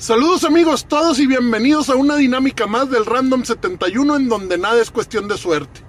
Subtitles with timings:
[0.00, 4.80] Saludos amigos todos y bienvenidos a una dinámica más del Random 71 en donde nada
[4.80, 5.82] es cuestión de suerte.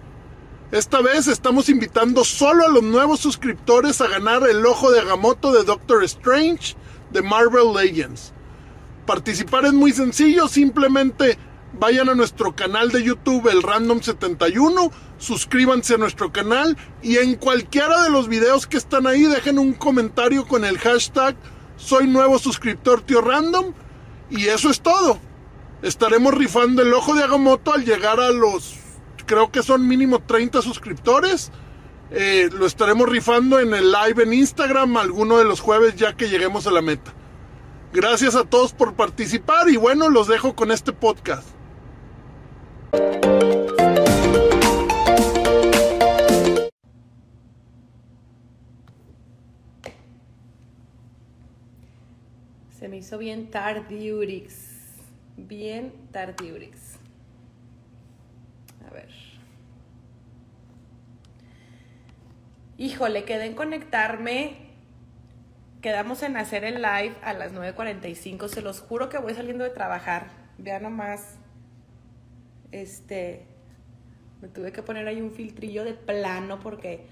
[0.74, 5.54] Esta vez estamos invitando solo a los nuevos suscriptores a ganar el ojo de Agamotto
[5.54, 6.76] de Doctor Strange
[7.14, 8.34] de Marvel Legends.
[9.06, 11.38] Participar es muy sencillo, simplemente
[11.80, 17.36] vayan a nuestro canal de YouTube, el Random 71, suscríbanse a nuestro canal y en
[17.36, 21.38] cualquiera de los videos que están ahí dejen un comentario con el hashtag
[21.78, 23.74] soy nuevo suscriptor tío random
[24.32, 25.20] y eso es todo.
[25.82, 28.76] Estaremos rifando el ojo de Agamotto al llegar a los,
[29.26, 31.52] creo que son mínimo 30 suscriptores.
[32.12, 36.30] Eh, lo estaremos rifando en el live en Instagram alguno de los jueves ya que
[36.30, 37.14] lleguemos a la meta.
[37.94, 41.48] Gracias a todos por participar y bueno, los dejo con este podcast.
[52.92, 54.54] Me hizo bien tardiurix.
[55.38, 56.98] Bien tardiurix.
[58.86, 59.08] A ver.
[62.78, 64.58] Híjole, quedé en conectarme.
[65.82, 68.50] Quedamos en hacer el live a las 9.45.
[68.50, 70.28] Se los juro que voy saliendo de trabajar.
[70.58, 71.38] Vean nomás.
[72.74, 73.46] Este.
[74.42, 77.06] Me tuve que poner ahí un filtrillo de plano porque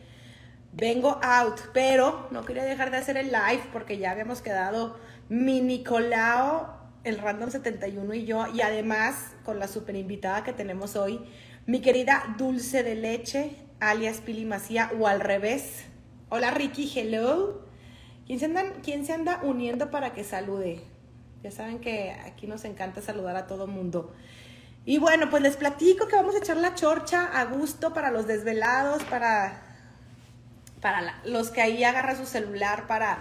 [0.73, 1.61] vengo out.
[1.73, 4.99] Pero no quería dejar de hacer el live porque ya habíamos quedado
[5.29, 10.95] mi Nicolao, el Random 71 y yo, y además con la super invitada que tenemos
[10.95, 11.21] hoy,
[11.67, 15.85] mi querida Dulce de Leche, alias Pili Macía, o al revés.
[16.29, 17.61] Hola Ricky, hello.
[18.25, 18.51] ¿Quién se,
[18.83, 20.81] ¿Quién se anda uniendo para que salude?
[21.43, 24.13] Ya saben que aquí nos encanta saludar a todo mundo.
[24.83, 28.25] Y bueno, pues les platico que vamos a echar la chorcha a gusto para los
[28.25, 29.61] desvelados, para,
[30.81, 33.19] para los que ahí agarran su celular para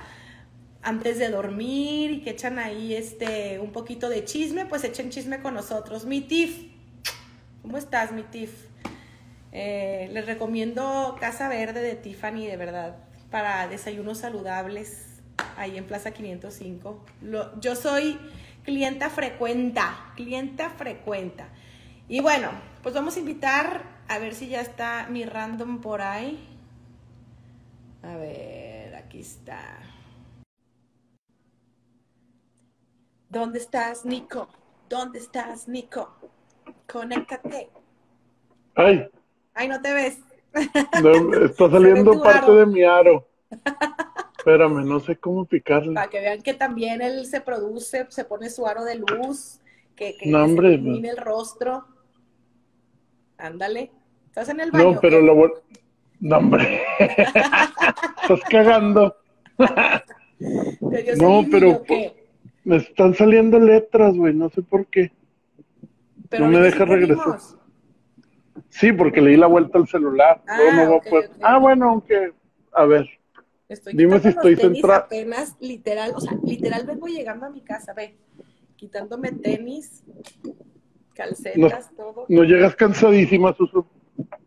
[0.88, 5.40] antes de dormir y que echan ahí este un poquito de chisme, pues echen chisme
[5.40, 6.06] con nosotros.
[6.06, 6.64] Mi Tif,
[7.60, 8.50] ¿cómo estás, mi Tif?
[9.52, 12.96] Eh, les recomiendo Casa Verde de Tiffany, de verdad,
[13.30, 15.20] para desayunos saludables
[15.58, 17.04] ahí en Plaza 505.
[17.20, 18.18] Lo, yo soy
[18.64, 21.48] clienta frecuenta, clienta frecuenta.
[22.08, 22.50] Y bueno,
[22.82, 26.48] pues vamos a invitar a ver si ya está mi random por ahí.
[28.02, 29.80] A ver, aquí está.
[33.30, 34.48] ¿Dónde estás, Nico?
[34.88, 36.14] ¿Dónde estás, Nico?
[36.90, 37.68] Conéctate.
[38.74, 39.06] Ay.
[39.52, 40.18] Ay, no te ves.
[41.02, 43.28] No, está saliendo parte de mi aro.
[44.38, 45.92] Espérame, no sé cómo picarle.
[45.92, 49.60] Para que vean que también él se produce, se pone su aro de luz,
[49.94, 51.84] que, que no, hombre, se ilumine el rostro.
[53.36, 53.90] Ándale.
[54.26, 54.92] ¿Estás en el baño?
[54.92, 55.52] No, pero lo
[56.20, 56.82] No, hombre.
[56.98, 59.16] Estás cagando.
[61.18, 61.82] no, pero...
[62.68, 65.10] Me están saliendo letras, güey, no sé por qué.
[66.28, 67.38] Pero no me deja regresar.
[68.68, 70.42] Sí, porque le di la vuelta al celular.
[70.46, 71.30] Ah, no okay, okay.
[71.30, 71.40] okay.
[71.40, 72.34] ah bueno, aunque,
[72.72, 73.08] a ver.
[73.70, 75.04] Estoy Dime si estoy centrado.
[75.04, 78.18] apenas, literal, o sea, literal vengo llegando a mi casa, ve,
[78.76, 80.04] quitándome tenis,
[81.14, 82.26] calcetas, no, todo.
[82.28, 83.86] No llegas cansadísima, Susu.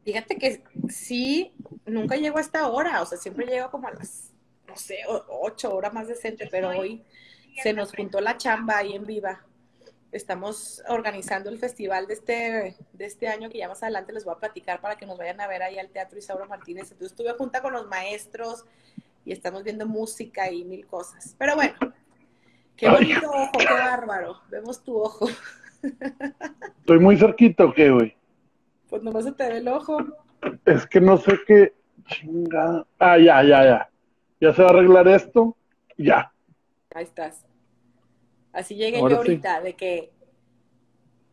[0.06, 1.56] Fíjate que sí,
[1.88, 4.32] nunca llego a esta hora, o sea, siempre llego como a las,
[4.68, 7.04] no sé, ocho horas más decente, pero hoy
[7.62, 9.42] se nos juntó la chamba ahí en Viva.
[10.12, 14.34] Estamos organizando el festival de este, de este año que ya más adelante les voy
[14.36, 16.92] a platicar para que nos vayan a ver ahí al Teatro Isauro Martínez.
[16.92, 18.66] Entonces estuve junta con los maestros
[19.26, 21.36] y estamos viendo música y mil cosas.
[21.38, 21.76] Pero bueno,
[22.76, 24.42] qué bonito ojo, qué bárbaro.
[24.50, 25.28] Vemos tu ojo.
[26.80, 28.16] ¿Estoy muy cerquita o qué, güey?
[28.90, 29.98] Pues nomás se te ve el ojo.
[30.66, 31.74] Es que no sé qué
[32.08, 32.86] chingada.
[33.00, 33.90] Ah, ya, ya, ya.
[34.42, 35.56] Ya se va a arreglar esto.
[35.98, 36.34] Ya.
[36.94, 37.46] Ahí estás.
[38.52, 39.64] Así llegué Ahora yo ahorita, sí.
[39.64, 40.12] de que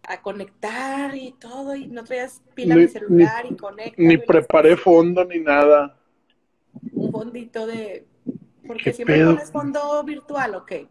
[0.05, 4.03] a conectar y todo, y no traías pila ni, mi celular ni, y conecta.
[4.03, 5.99] Ni preparé fondo ni nada.
[6.93, 8.07] Un fondito de.
[8.67, 9.33] Porque siempre pedo?
[9.33, 10.89] pones fondo virtual, ¿o qué?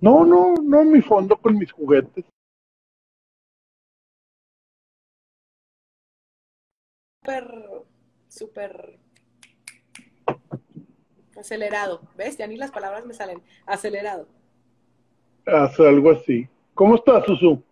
[0.00, 2.24] No, no, no, mi fondo con mis juguetes.
[7.20, 7.84] Súper,
[8.28, 8.98] súper
[11.36, 12.02] acelerado.
[12.16, 12.36] ¿Ves?
[12.36, 13.42] Ya ni las palabras me salen.
[13.66, 14.26] Acelerado.
[15.46, 16.48] Hace algo así.
[16.74, 17.62] ¿Cómo estás, Susu?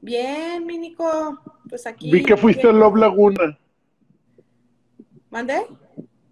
[0.00, 1.38] Bien, mi Nico.
[1.68, 2.10] Pues aquí.
[2.10, 3.58] Vi que fuiste a Love Laguna.
[5.30, 5.66] ¿Mandé?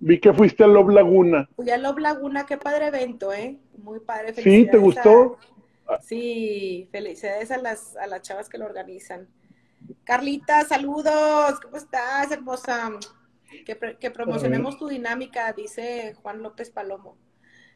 [0.01, 1.49] Vi que fuiste a Love Laguna.
[1.57, 3.59] Fui a Love Laguna, qué padre evento, ¿eh?
[3.79, 4.35] Muy padre.
[4.35, 4.69] ¿Sí?
[4.71, 5.39] ¿Te gustó?
[5.87, 6.01] A...
[6.01, 9.29] Sí, felicidades a las, a las chavas que lo organizan.
[10.05, 11.61] Carlita, saludos.
[11.61, 12.93] ¿Cómo estás, hermosa?
[13.65, 17.17] Que, que promocionemos tu dinámica, dice Juan López Palomo.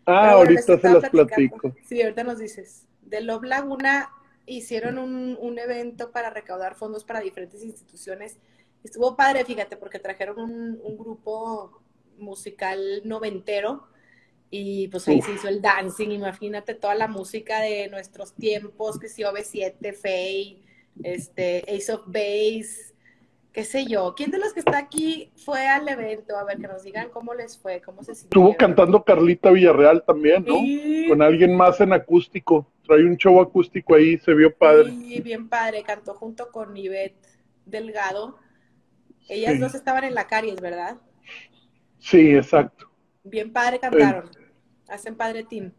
[0.06, 1.10] Ah, Pero ahorita se platicando.
[1.10, 1.74] platico.
[1.86, 2.86] Sí, ahorita nos dices.
[3.02, 4.10] de Love Laguna
[4.46, 8.38] hicieron un, evento para recaudar fondos para diferentes instituciones.
[8.82, 11.82] Estuvo padre, fíjate, porque trajeron un, grupo
[12.16, 13.86] musical noventero
[14.50, 19.08] y pues ahí se hizo el dancing, imagínate toda la música de nuestros tiempos, que
[19.08, 20.62] si OV7, Faye,
[21.02, 22.94] este, Ace of Base,
[23.52, 24.14] qué sé yo.
[24.16, 26.36] ¿Quién de los que está aquí fue al evento?
[26.36, 30.44] A ver, que nos digan cómo les fue, cómo se Estuvo cantando Carlita Villarreal también,
[30.44, 30.56] ¿no?
[31.08, 32.70] Con alguien más en acústico.
[32.86, 34.90] Trae un show acústico ahí, se vio padre.
[34.90, 35.82] Sí, bien padre.
[35.82, 37.16] Cantó junto con Ivette
[37.66, 38.38] Delgado.
[39.28, 40.96] Ellas dos estaban en la caries, ¿verdad?
[41.98, 42.90] Sí, exacto.
[43.24, 44.30] Bien padre cantaron.
[44.88, 45.72] Hacen padre team.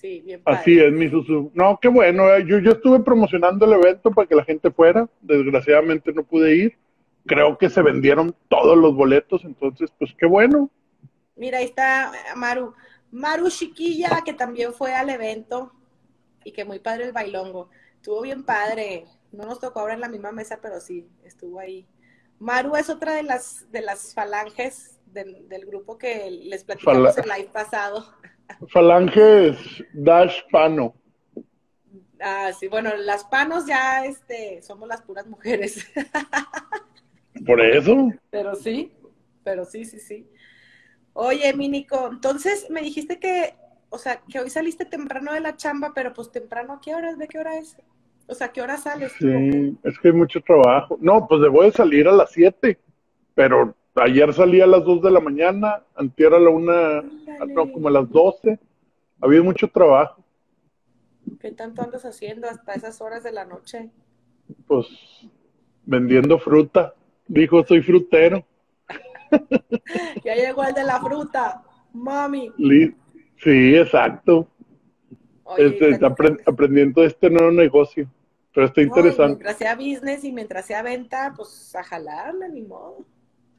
[0.00, 0.60] Sí, bien padre.
[0.60, 1.50] Así es, mi Susu.
[1.54, 2.32] No, qué bueno.
[2.32, 2.44] Eh.
[2.46, 5.08] Yo, yo estuve promocionando el evento para que la gente fuera.
[5.20, 6.78] Desgraciadamente no pude ir.
[7.26, 10.70] Creo que se vendieron todos los boletos, entonces, pues qué bueno.
[11.34, 12.74] Mira, ahí está Maru.
[13.10, 15.72] Maru Chiquilla, que también fue al evento
[16.44, 17.68] y que muy padre el bailongo.
[17.96, 19.04] Estuvo bien padre.
[19.32, 21.86] No nos tocó ahora en la misma mesa, pero sí, estuvo ahí.
[22.38, 27.50] Maru es otra de las, de las falanges del, grupo que les platicamos el live
[27.52, 28.04] pasado.
[28.68, 29.56] Falanges
[29.92, 30.94] Dash Pano.
[32.20, 35.86] Ah, sí, bueno, las panos ya este, somos las puras mujeres.
[37.46, 38.10] Por eso.
[38.30, 38.92] Pero sí,
[39.44, 40.28] pero sí, sí, sí.
[41.12, 43.54] Oye, Minico, entonces me dijiste que,
[43.88, 47.18] o sea, que hoy saliste temprano de la chamba, pero pues temprano, ¿a qué horas?
[47.18, 47.76] ¿De qué hora es?
[48.26, 49.12] O sea, ¿qué hora sales?
[49.18, 50.98] Sí, es que hay mucho trabajo.
[51.00, 52.78] No, pues debo de salir a las 7,
[53.34, 57.02] pero ayer salí a las 2 de la mañana, antier a la una,
[57.46, 58.58] no, como a las 12.
[59.20, 60.24] Había mucho trabajo.
[61.40, 63.90] ¿Qué tanto andas haciendo hasta esas horas de la noche?
[64.66, 64.86] Pues
[65.84, 66.94] vendiendo fruta.
[67.26, 68.44] Dijo, soy frutero.
[70.24, 71.62] ya llegó el de la fruta,
[71.92, 72.52] mami.
[73.36, 74.48] Sí, exacto.
[75.56, 75.98] Este,
[76.46, 78.08] aprendiendo este nuevo negocio.
[78.54, 79.36] Pero está interesante.
[79.36, 83.04] mientras sea business y mientras sea venta, pues a jalarle, ni modo.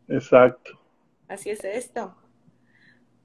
[0.10, 0.80] Exacto.
[1.28, 2.16] Así es esto.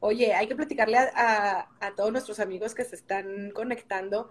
[0.00, 1.66] Oye, hay que platicarle a,
[1.96, 4.31] todos nuestros amigos que se están conectando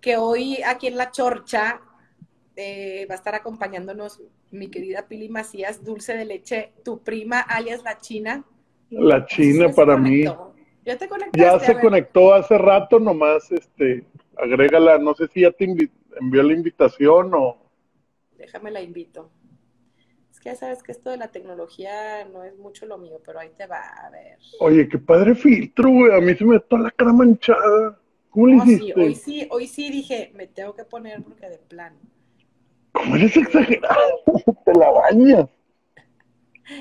[0.00, 1.82] que hoy aquí en La Chorcha
[2.56, 7.84] eh, va a estar acompañándonos mi querida Pili Macías, dulce de leche, tu prima alias
[7.84, 8.44] la China.
[8.88, 10.24] La China para mí.
[10.84, 14.06] ¿Ya te Ya se conectó hace rato, nomás este,
[14.36, 17.58] agrégala, no sé si ya te envió la invitación o...
[18.38, 19.30] Déjame la invito.
[20.40, 23.50] Que ya sabes que esto de la tecnología no es mucho lo mío, pero ahí
[23.56, 24.38] te va, a ver.
[24.60, 27.98] Oye, qué padre filtro, güey, a mí se me toda la cara manchada.
[28.30, 28.94] ¿Cómo le hiciste?
[28.94, 31.98] hoy sí, hoy sí dije, me tengo que poner porque de plano.
[32.92, 34.22] ¿Cómo eres exagerado?
[34.64, 35.48] Te la bañas.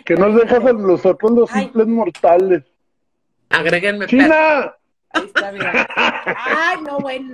[0.06, 2.64] Que nos dejas a nosotros los simples mortales.
[3.50, 4.06] Agréguenme.
[4.06, 4.76] ¡China!
[5.10, 5.88] Ahí está, mira.
[5.96, 7.32] Ay, no, bueno.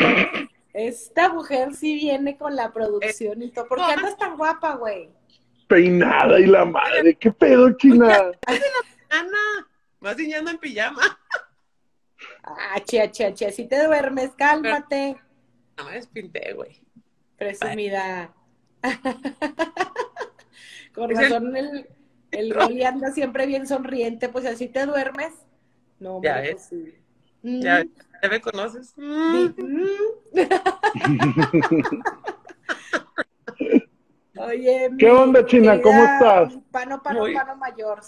[0.73, 3.67] Esta mujer sí viene con la producción y todo.
[3.67, 5.09] ¿Por qué andas tan guapa, güey?
[5.67, 7.15] Peinada y la madre.
[7.15, 8.31] ¿Qué pedo, China?
[9.09, 9.67] Ana,
[9.99, 11.01] vas diñando en pijama.
[12.43, 13.51] Ah, chia, chia, chia.
[13.51, 15.17] Si te duermes, cálmate.
[15.77, 16.81] No me despinté, güey.
[17.37, 18.33] Presumida.
[20.93, 21.89] Con razón el,
[22.31, 25.33] el Rolly anda siempre bien sonriente, pues así te duermes.
[25.99, 26.69] No, ya pues
[27.41, 27.89] Ya, mm.
[28.21, 28.93] ya, me conoces.
[28.97, 29.47] Mm.
[34.45, 35.81] Oye, ¿qué onda, China?
[35.81, 36.57] ¿Cómo estás?
[36.71, 37.99] Pano, pano, pano mayor.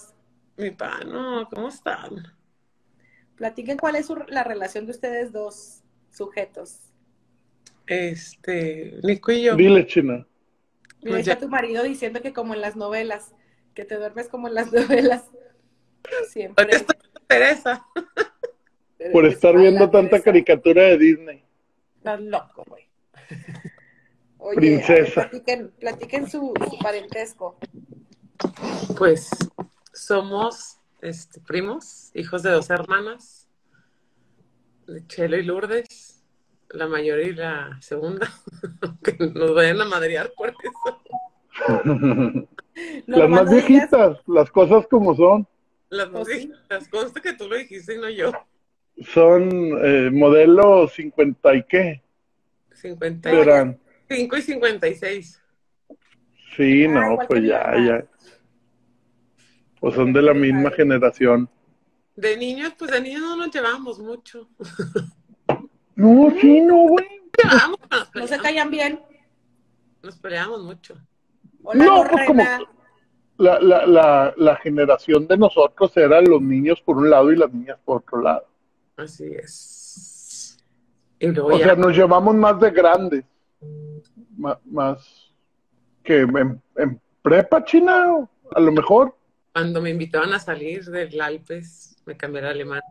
[0.55, 2.33] Mi pano, ¿cómo están?
[3.35, 6.79] Platiquen cuál es la relación de ustedes dos sujetos.
[7.85, 9.55] Este, Nico y yo.
[9.55, 10.27] Dile, China.
[11.01, 13.33] Mira, pues está tu marido diciendo que como en las novelas,
[13.73, 15.25] que te duermes como en las novelas.
[16.29, 16.67] Siempre.
[17.27, 17.85] Teresa.
[19.11, 21.43] Por estar viendo tanta caricatura de Disney.
[21.97, 22.87] Estás loco, güey.
[24.55, 25.29] Princesa.
[25.79, 27.57] platiquen, su, parentesco.
[28.97, 29.29] Pues
[29.93, 33.47] somos este, primos, hijos de dos hermanas,
[34.87, 36.17] de Chelo y Lourdes
[36.69, 38.27] la mayor y la segunda,
[39.03, 41.01] que nos vayan a madrear por eso.
[43.07, 45.47] las más viejitas, las cosas como son.
[45.89, 48.31] Las más viejitas, consta que tú lo dijiste y no yo.
[49.13, 49.49] Son
[49.83, 52.01] eh, modelo 50 y qué?
[52.73, 53.77] 55 y
[54.09, 55.41] 56.
[56.55, 58.05] Sí, ah, no, pues ya, ya.
[59.79, 61.49] Pues son de la misma generación.
[62.15, 64.49] De niños, pues de niños no nos llevamos mucho.
[65.95, 67.05] No, sí, no, güey.
[68.13, 68.99] No se callan bien.
[70.03, 70.95] Nos peleamos mucho.
[71.73, 72.43] no, pues como
[73.37, 77.51] la, la, la, la, generación de nosotros eran los niños por un lado y las
[77.53, 78.45] niñas por otro lado.
[78.95, 80.57] Así es.
[81.19, 83.25] Y luego O ya, sea, nos llevamos más de grandes.
[84.65, 85.31] Más
[86.03, 89.17] que en, en prepa china, a lo mejor.
[89.53, 92.81] cuando me invitaban a salir del Alpes, me cambié al alemán.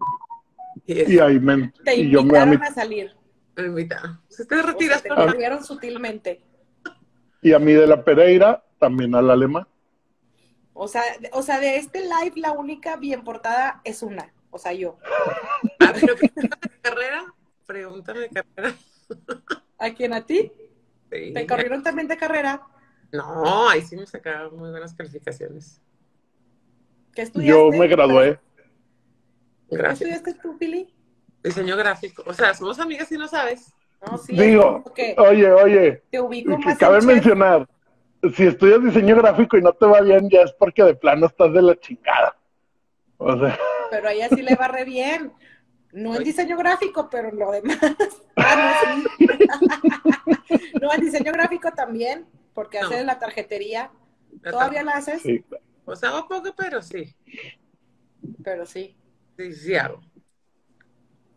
[0.86, 3.14] Y, ahí me, Te y yo me, a a salir.
[3.56, 3.86] me.
[4.28, 5.26] Si te O sea, retiras, te papá.
[5.26, 6.42] corrieron sutilmente.
[7.40, 9.66] y a mí de la Pereira también al alemán.
[10.74, 14.30] O sea, de- o sea, de este live la única bien portada es una.
[14.50, 14.98] O sea, yo.
[15.80, 16.30] Ah, pero de
[16.82, 17.24] carrera.
[17.66, 18.76] Pregúntame de carrera.
[19.78, 20.12] ¿A quién?
[20.14, 20.52] ¿A ti?
[21.10, 21.32] Sí.
[21.32, 22.62] ¿Te corrieron también de carrera?
[23.12, 25.80] No, ahí sí me sacaba muy buenas calificaciones.
[27.14, 27.50] ¿Qué estudiaste?
[27.50, 28.38] Yo me gradué.
[29.68, 30.10] ¿Qué Gracias.
[30.10, 30.94] estudiaste tú, Pili?
[31.42, 32.22] Diseño gráfico.
[32.26, 33.72] O sea, somos amigas y no sabes.
[34.06, 34.36] No, sí.
[34.36, 37.66] Digo, que oye, oye, te ubico que más cabe mencionar,
[38.34, 41.52] si estudias diseño gráfico y no te va bien, ya es porque de plano estás
[41.52, 42.36] de la chingada.
[43.18, 43.58] O sea,
[43.90, 45.32] Pero a ella sí le va re bien.
[45.96, 47.78] No en diseño gráfico, pero en lo demás.
[48.36, 49.26] Ah, no, sí.
[50.80, 52.86] no, en diseño gráfico también, porque No.
[52.88, 53.90] haces la tarjetería.
[54.42, 55.22] La ¿Todavía la haces?
[55.22, 55.44] sí.
[55.84, 57.14] O sea, hago poco, pero sí.
[58.44, 58.96] Pero sí.
[59.38, 60.00] Sí, sí hago.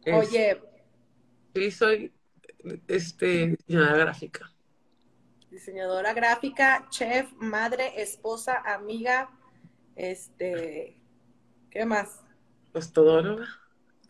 [0.03, 0.61] Es- Oye,
[1.55, 2.13] Sí, soy
[2.87, 4.51] este, diseñadora gráfica.
[5.49, 9.29] diseñadora gráfica, chef, madre, esposa, amiga,
[9.95, 11.01] este,
[11.71, 12.21] ¿qué más?
[12.71, 12.91] Pues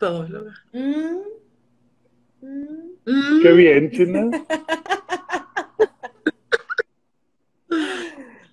[0.00, 0.52] todóloga.
[0.72, 1.20] Mm,
[3.06, 3.42] mm.
[3.42, 4.30] Qué bien, China.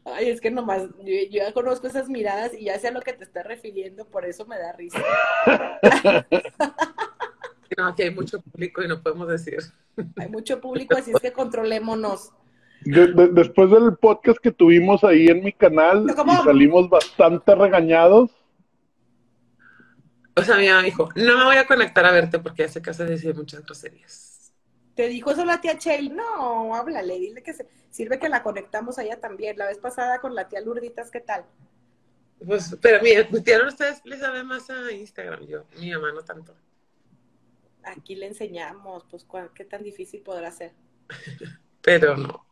[0.05, 3.01] Ay, es que nomás, yo, yo ya conozco esas miradas y ya sé a lo
[3.01, 4.99] que te estás refiriendo, por eso me da risa.
[7.77, 9.57] No, aquí hay mucho público y no podemos decir.
[10.15, 12.31] Hay mucho público, así es que controlémonos.
[12.81, 18.31] De- de- después del podcast que tuvimos ahí en mi canal y salimos bastante regañados,
[20.37, 23.03] O sea, mi mamá dijo, no me voy a conectar a verte porque hace casa
[23.05, 24.53] decir muchas groserías.
[24.95, 26.15] ¿Te dijo eso la tía Chel?
[26.15, 29.57] No, háblale, dile que se, sirve que la conectamos allá también.
[29.57, 31.45] La vez pasada con la tía Lurditas, ¿qué tal?
[32.45, 36.11] Pues, pero mi, mi tía a ustedes les sabe más a Instagram, yo, mi mamá
[36.13, 36.55] no tanto.
[37.83, 40.73] Aquí le enseñamos, pues, cuál- qué tan difícil podrá ser.
[41.81, 42.45] Pero no.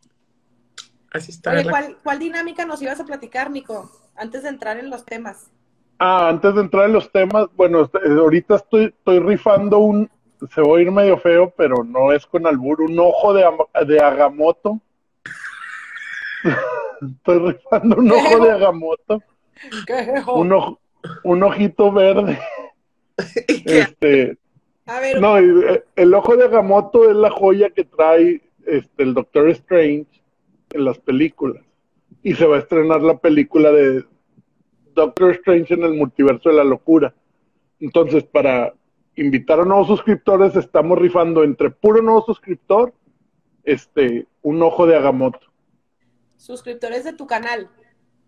[1.12, 1.52] Así está.
[1.52, 3.92] Oye, la- ¿cuál, ¿cuál dinámica nos ibas a platicar, Nico?
[4.16, 5.52] Antes de entrar en los temas.
[6.00, 10.10] Ah, antes de entrar en los temas, bueno, este, ahorita estoy, estoy rifando un,
[10.54, 13.46] se va a ir medio feo, pero no es con albur, un ojo de,
[13.88, 14.80] de Agamotto.
[17.02, 19.22] estoy rifando un ojo de Agamotto,
[19.88, 20.22] ¿Qué?
[20.34, 20.80] un, ojo-
[21.24, 22.38] un ojito verde.
[23.66, 24.38] Este,
[24.86, 29.14] A ver, no, eh, el ojo de Agamotto es la joya que trae este, el
[29.14, 30.08] Doctor Strange
[30.74, 31.64] en las películas.
[32.24, 34.04] Y se va a estrenar la película de
[34.96, 37.14] Doctor Strange en el multiverso de la locura.
[37.80, 38.74] Entonces, para
[39.16, 42.94] invitar a nuevos suscriptores, estamos rifando entre puro nuevo suscriptor,
[43.64, 45.48] este, un ojo de Agamotto,
[46.38, 47.70] suscriptores de tu canal.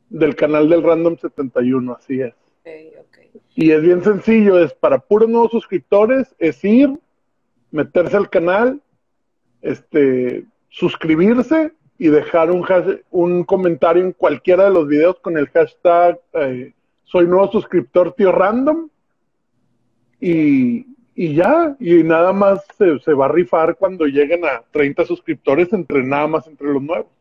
[0.09, 2.33] del canal del Random 71, así es.
[2.61, 3.17] Ok, ok.
[3.55, 6.97] Y es bien sencillo, es para puros nuevos suscriptores, es ir,
[7.71, 8.81] meterse al canal,
[9.61, 12.65] este, suscribirse y dejar un,
[13.11, 16.73] un comentario en cualquiera de los videos con el hashtag eh,
[17.05, 18.89] soy nuevo suscriptor tío random
[20.19, 20.85] y,
[21.15, 25.71] y ya, y nada más se, se va a rifar cuando lleguen a 30 suscriptores
[25.73, 27.11] entre nada más entre los nuevos.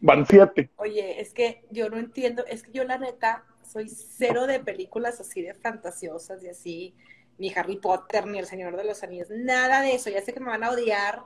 [0.00, 0.70] Van siete.
[0.76, 5.20] Oye, es que yo no entiendo, es que yo la neta soy cero de películas
[5.20, 6.94] así de fantasiosas y así,
[7.38, 10.10] ni Harry Potter, ni El Señor de los Anillos, nada de eso.
[10.10, 11.22] Ya sé que me van a odiar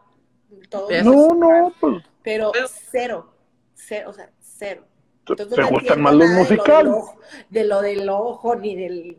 [0.69, 2.53] todos, No, no, pues pero
[2.91, 3.33] cero,
[3.75, 4.85] cero, o sea, cero.
[5.25, 6.93] te, Entonces te no gustan más los nada de lo del musicales.
[6.95, 9.19] ojo- De lo del ojo, ni del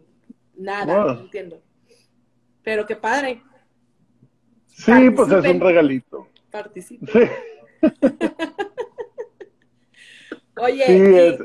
[0.55, 1.61] nada, no entiendo.
[2.63, 3.41] Pero qué padre,
[4.67, 5.55] Sí, pues es Participen.
[5.55, 6.27] un regalito.
[6.51, 7.11] participa.
[7.11, 7.19] Sí,
[10.57, 11.39] Oye, sí, y- es.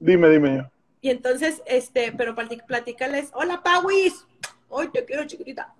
[0.00, 0.70] Dime, dime.
[1.00, 4.26] Y entonces, este, pero platícales, hola Pauis,
[4.68, 5.74] hoy te quiero chiquitita.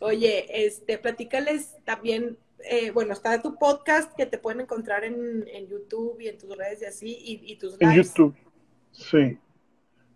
[0.00, 2.36] Oye, este, platícales también,
[2.70, 6.56] eh, bueno, está tu podcast que te pueden encontrar en, en YouTube y en tus
[6.56, 7.92] redes y así, y, y tus En.
[7.92, 8.34] YouTube.
[8.92, 9.38] Sí.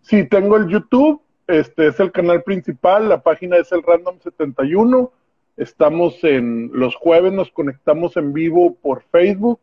[0.02, 1.20] Sí, tengo el YouTube.
[1.46, 3.08] Este es el canal principal.
[3.08, 5.12] La página es el Random 71.
[5.56, 9.60] Estamos en los jueves, nos conectamos en vivo por Facebook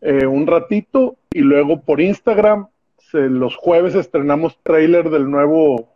[0.00, 2.68] eh, un ratito y luego por Instagram.
[2.98, 5.95] Se- los jueves estrenamos trailer del nuevo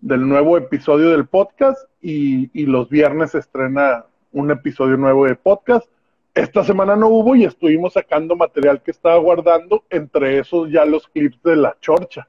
[0.00, 5.34] del nuevo episodio del podcast y, y los viernes se estrena un episodio nuevo de
[5.34, 5.88] podcast.
[6.34, 11.08] Esta semana no hubo y estuvimos sacando material que estaba guardando, entre esos ya los
[11.08, 12.28] clips de la chorcha,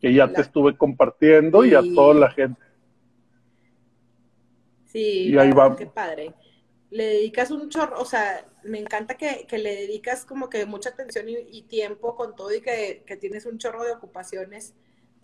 [0.00, 2.60] que ya La- te estuve compartiendo y a toda la gente.
[4.84, 5.74] Sí, Y ahí va.
[5.76, 6.34] qué padre.
[6.90, 10.90] Le dedicas un chorro, o sea, me encanta que, que le dedicas como que mucha
[10.90, 14.74] atención y, y tiempo con todo y que, que tienes un chorro de ocupaciones,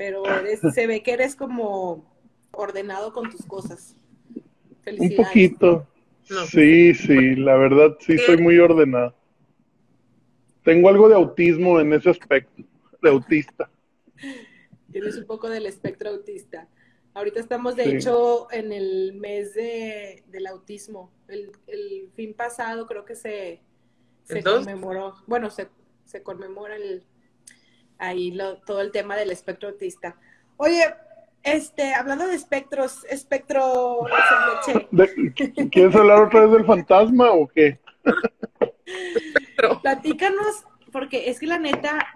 [0.00, 2.11] pero eres- se ve que eres como
[2.52, 3.95] ordenado con tus cosas.
[4.35, 4.42] Un
[4.83, 5.26] Felicidades.
[5.26, 5.87] poquito.
[6.30, 6.47] No.
[6.47, 9.14] Sí, sí, la verdad sí soy muy ordenado.
[10.64, 12.62] Tengo algo de autismo en ese aspecto,
[13.02, 13.69] de autista.
[14.90, 16.66] Tienes un poco del espectro autista.
[17.12, 17.90] Ahorita estamos, de Sí.
[17.97, 21.12] hecho, en el mes de, del autismo.
[21.28, 23.61] El, el fin pasado creo que se,
[24.23, 25.69] se conmemoró, bueno, se,
[26.07, 27.04] se conmemora el,
[28.00, 30.16] ahí lo- todo el tema del espectro autista.
[30.57, 30.85] Oye,
[31.42, 34.00] este, hablando de espectros, espectro
[35.71, 37.78] ¿Quieres hablar otra vez del fantasma o qué?
[39.83, 42.07] Platícanos, porque es que la neta,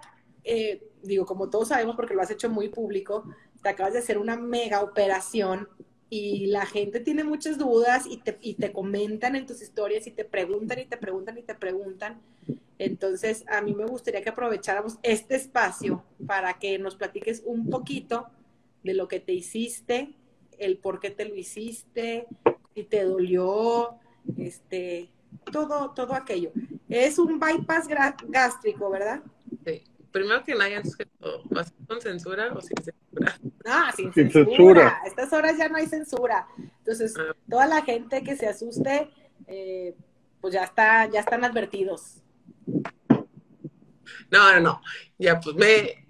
[0.42, 3.24] eh, digo, como todos sabemos, porque lo has hecho muy público,
[3.62, 5.68] te acabas de hacer una mega operación
[6.16, 10.12] y la gente tiene muchas dudas y te, y te comentan en tus historias y
[10.12, 12.20] te preguntan y te preguntan y te preguntan.
[12.78, 18.28] Entonces, a mí me gustaría que aprovecháramos este espacio para que nos platiques un poquito
[18.84, 20.14] de lo que te hiciste,
[20.56, 22.28] el por qué te lo hiciste,
[22.76, 23.96] si te dolió,
[24.38, 25.10] este,
[25.50, 26.52] todo, todo aquello.
[26.88, 27.88] Es un bypass
[28.28, 29.20] gástrico, ¿verdad?
[29.66, 29.82] sí.
[30.12, 33.38] Primero que nada, antes que todo, ¿vas con censura o sin censura?
[33.64, 34.44] Ah, sin, Sin censura.
[34.56, 35.00] censura.
[35.02, 36.46] A estas horas ya no hay censura.
[36.58, 37.34] Entonces, Ah.
[37.48, 39.10] toda la gente que se asuste,
[39.46, 39.94] eh,
[40.40, 42.22] pues ya está, ya están advertidos.
[44.30, 44.80] No, no, no.
[45.18, 46.06] Ya, pues me.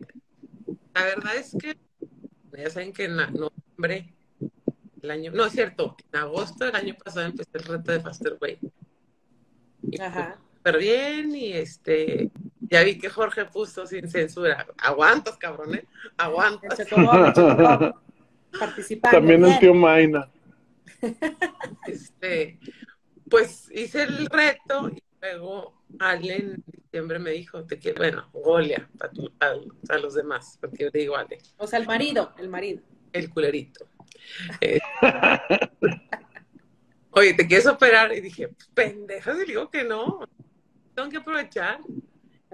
[0.95, 1.76] La verdad es que.
[2.57, 4.14] Ya saben que en noviembre.
[5.02, 5.33] El año.
[5.33, 5.97] No, es cierto.
[6.12, 8.59] En agosto del año pasado empecé el reto de Faster Way.
[9.83, 10.38] Y Ajá.
[10.57, 11.35] súper bien.
[11.35, 12.31] Y este.
[12.75, 14.66] Ya vi que Jorge puso sin censura.
[14.78, 15.85] Aguantas, cabrón, ¿eh?
[16.16, 16.81] Aguantas.
[16.81, 17.95] El Chocobón, el Chocobón,
[18.59, 19.16] participando.
[19.19, 20.28] También el tío Maina.
[21.87, 22.59] Este.
[23.31, 27.99] Pues hice el reto y luego Ale en diciembre me dijo: Te quiero.
[27.99, 29.54] Bueno, Golia, para, tu- a,
[29.95, 31.39] a los demás, porque yo le digo Ale.
[31.58, 32.82] O sea, el marido, el marido.
[33.13, 33.87] el culerito.
[34.60, 34.80] Eh,
[37.10, 38.13] Oye, ¿te quieres operar?
[38.13, 40.21] Y dije, pendeja, y le digo que no.
[40.95, 41.78] Tengo que aprovechar.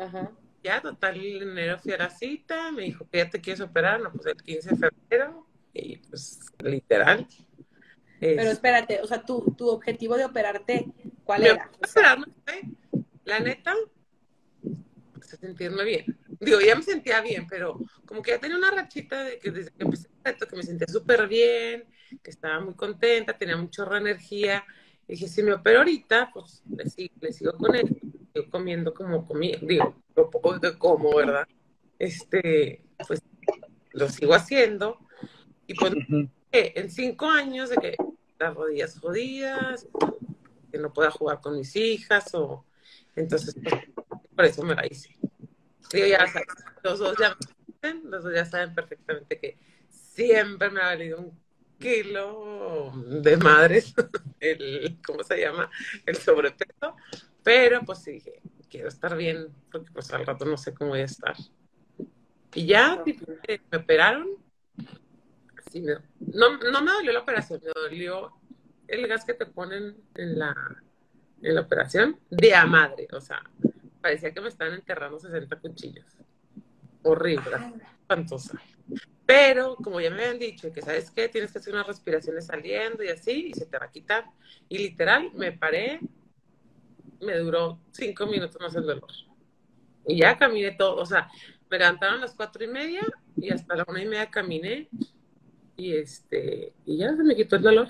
[0.00, 0.32] Ajá.
[0.62, 4.00] Ya, total, en enero fui a la cita, me dijo que ya te quieres operar,
[4.00, 7.26] no, pues el 15 de febrero, y pues literal.
[8.20, 10.86] es- Pero espérate, o sea, tu, tu objetivo de operarte,
[11.24, 11.64] ¿cuál me era?
[11.70, 12.62] voy a operar, no sé.
[13.24, 13.74] La neta,
[15.14, 16.18] pues, sentirme bien.
[16.40, 19.70] Digo, ya me sentía bien, pero como que ya tenía una rachita de que desde
[19.70, 21.84] que empecé el reto, que me sentía súper bien,
[22.22, 24.64] que estaba muy contenta, tenía de energía.
[25.06, 28.00] Y dije, si me opero ahorita, pues le sigo, le sigo con él,
[28.32, 31.46] sigo comiendo como comía, digo, lo poco que como, ¿verdad?
[31.98, 33.20] Este, pues
[33.92, 34.98] lo sigo haciendo.
[35.66, 36.28] Y pues Ujú.
[36.50, 37.96] que en cinco años de que
[38.38, 39.86] las rodillas jodidas,
[40.72, 42.64] que no pueda jugar con mis hijas, o
[43.16, 43.74] entonces pues,
[44.34, 45.16] por eso me la hice.
[45.92, 46.48] Digo, ya sabes,
[46.82, 47.36] los dos ya
[48.04, 51.40] los dos ya saben perfectamente que siempre me ha valido un
[51.78, 53.94] kilo de madres,
[54.40, 55.70] el, ¿cómo se llama?
[56.04, 56.94] El sobrepeso,
[57.42, 61.00] pero pues sí dije, quiero estar bien, porque pues al rato no sé cómo voy
[61.00, 61.34] a estar.
[62.54, 64.28] Y ya tipo, eh, me operaron,
[65.70, 68.32] sí, me- no, no me dolió la operación, me dolió
[68.88, 70.54] el gas que te ponen en la,
[71.42, 73.42] en la operación de a madre, o sea,
[74.00, 76.06] parecía que me estaban enterrando 60 cuchillos.
[77.02, 77.56] Horrible,
[78.00, 78.60] espantosa.
[79.24, 83.02] Pero, como ya me habían dicho, que sabes qué, tienes que hacer unas respiraciones saliendo
[83.04, 84.24] y así, y se te va a quitar.
[84.68, 86.00] Y literal, me paré,
[87.20, 89.08] me duró cinco minutos más el dolor.
[90.06, 91.28] Y ya caminé todo, o sea,
[91.70, 93.02] me levantaron a las cuatro y media
[93.36, 94.88] y hasta la una y media caminé
[95.76, 97.88] y este, y ya se me quitó el dolor.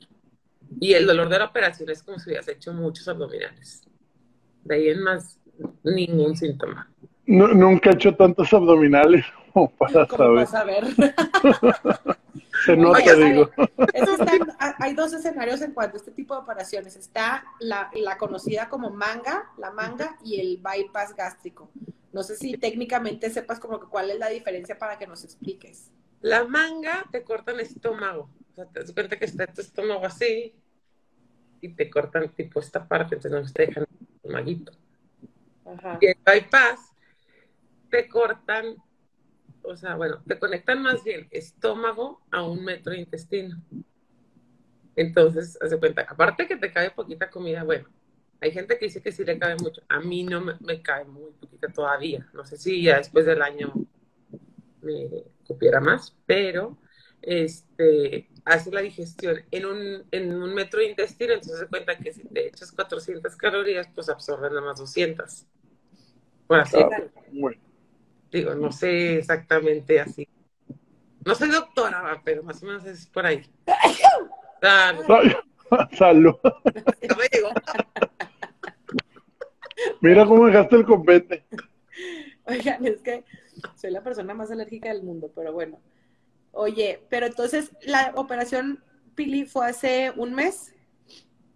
[0.81, 3.83] Y el dolor de la operación es como si hubieras hecho muchos abdominales.
[4.65, 5.39] De ahí en más,
[5.83, 6.91] ningún síntoma.
[7.27, 10.37] Nu- nunca he hecho tantos abdominales como para ¿Cómo saber.
[10.37, 10.85] vas a ver?
[12.65, 13.51] Se nota, Oye, digo.
[13.95, 16.97] están- hay dos escenarios en cuanto a este tipo de operaciones.
[16.97, 21.71] Está la, la conocida como manga, la manga, y el bypass gástrico.
[22.13, 25.91] No sé si técnicamente sepas como que cuál es la diferencia para que nos expliques.
[26.21, 28.29] La manga te cortan estómago.
[28.53, 30.55] O sea, te das cuenta que está tu estómago así
[31.61, 34.73] y te cortan tipo esta parte, entonces no te dejan el estomaguito.
[35.65, 35.99] Ajá.
[36.01, 36.81] Y el bypass
[37.91, 38.77] te cortan,
[39.63, 43.61] o sea, bueno, te conectan más bien estómago a un metro de intestino.
[44.97, 47.89] Entonces, haz de cuenta, aparte que te cabe poquita comida, bueno,
[48.41, 49.83] hay gente que dice que sí le cabe mucho.
[49.89, 52.27] A mí no me, cae muy poquita todavía.
[52.33, 53.73] No sé si ya después del año
[54.81, 55.09] me
[55.47, 56.79] cupiera más, pero
[57.21, 62.13] este, hace la digestión en un, en un metro de intestino, entonces se cuenta que
[62.13, 65.47] si te echas 400 calorías, pues absorbes nada más 200.
[66.49, 66.89] Bueno, Ah,
[67.33, 67.70] bueno.
[68.33, 70.27] Digo, no sé exactamente así.
[71.25, 73.43] No soy doctora, pero más o menos es por ahí.
[74.63, 75.35] Ah, Ay,
[75.97, 76.35] Salud.
[76.43, 76.53] no
[77.17, 77.51] me llegó.
[80.01, 81.45] Mira cómo dejaste el copete.
[82.45, 83.25] Oigan, es que
[83.77, 85.81] soy la persona más alérgica del mundo, pero bueno.
[86.53, 88.83] Oye, pero entonces la operación
[89.15, 90.75] Pili fue hace un mes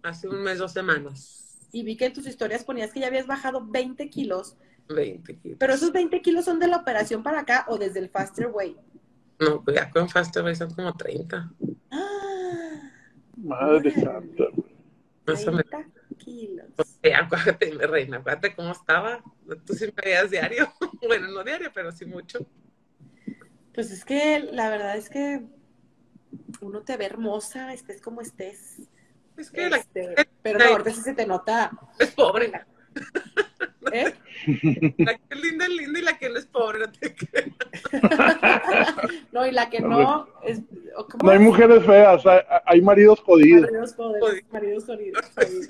[0.03, 1.67] Hace un mes, dos semanas.
[1.71, 4.55] y vi que en tus historias ponías que ya habías bajado 20 kilos,
[4.89, 5.57] 20 kilos.
[5.59, 8.77] pero esos 20 kilos son de la operación para acá o desde el Faster Way.
[9.39, 11.51] No, pues ya con Faster Way son como 30.
[11.91, 12.91] Ah,
[13.37, 14.43] Madre santa.
[14.53, 14.75] güey.
[15.25, 15.65] Más o menos.
[15.69, 16.65] 30 kilos.
[17.01, 19.21] Eh, acuérdate, mi reina, acuérdate cómo estaba.
[19.65, 20.71] Tú sí me veías diario.
[21.05, 22.39] Bueno, no diario, pero sí mucho.
[23.73, 25.45] Pues es que la verdad es que
[26.61, 28.81] uno te ve hermosa, estés como estés.
[29.37, 31.71] Es que la Este, pero no, ahorita sí se te nota.
[31.99, 32.51] es pobre.
[33.91, 34.13] ¿Eh?
[34.97, 37.51] La que es linda es linda y la que no es pobre, no te creas.
[39.31, 40.61] No, y la que no es.
[40.97, 41.43] o ¿cómo No hay es?
[41.43, 43.63] mujeres feas, hay, hay maridos jodidos.
[43.63, 44.51] Maridos jodidos, Jodidos.
[44.51, 45.69] maridos jodidos, jodidos.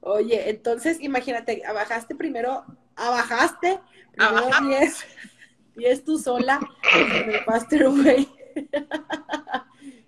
[0.00, 3.80] Oye, entonces imagínate, bajaste primero, abajaste
[4.14, 4.64] primero Abaja.
[4.66, 5.04] 10,
[5.76, 6.60] 10 tú sola
[6.94, 8.28] en el Faster Way.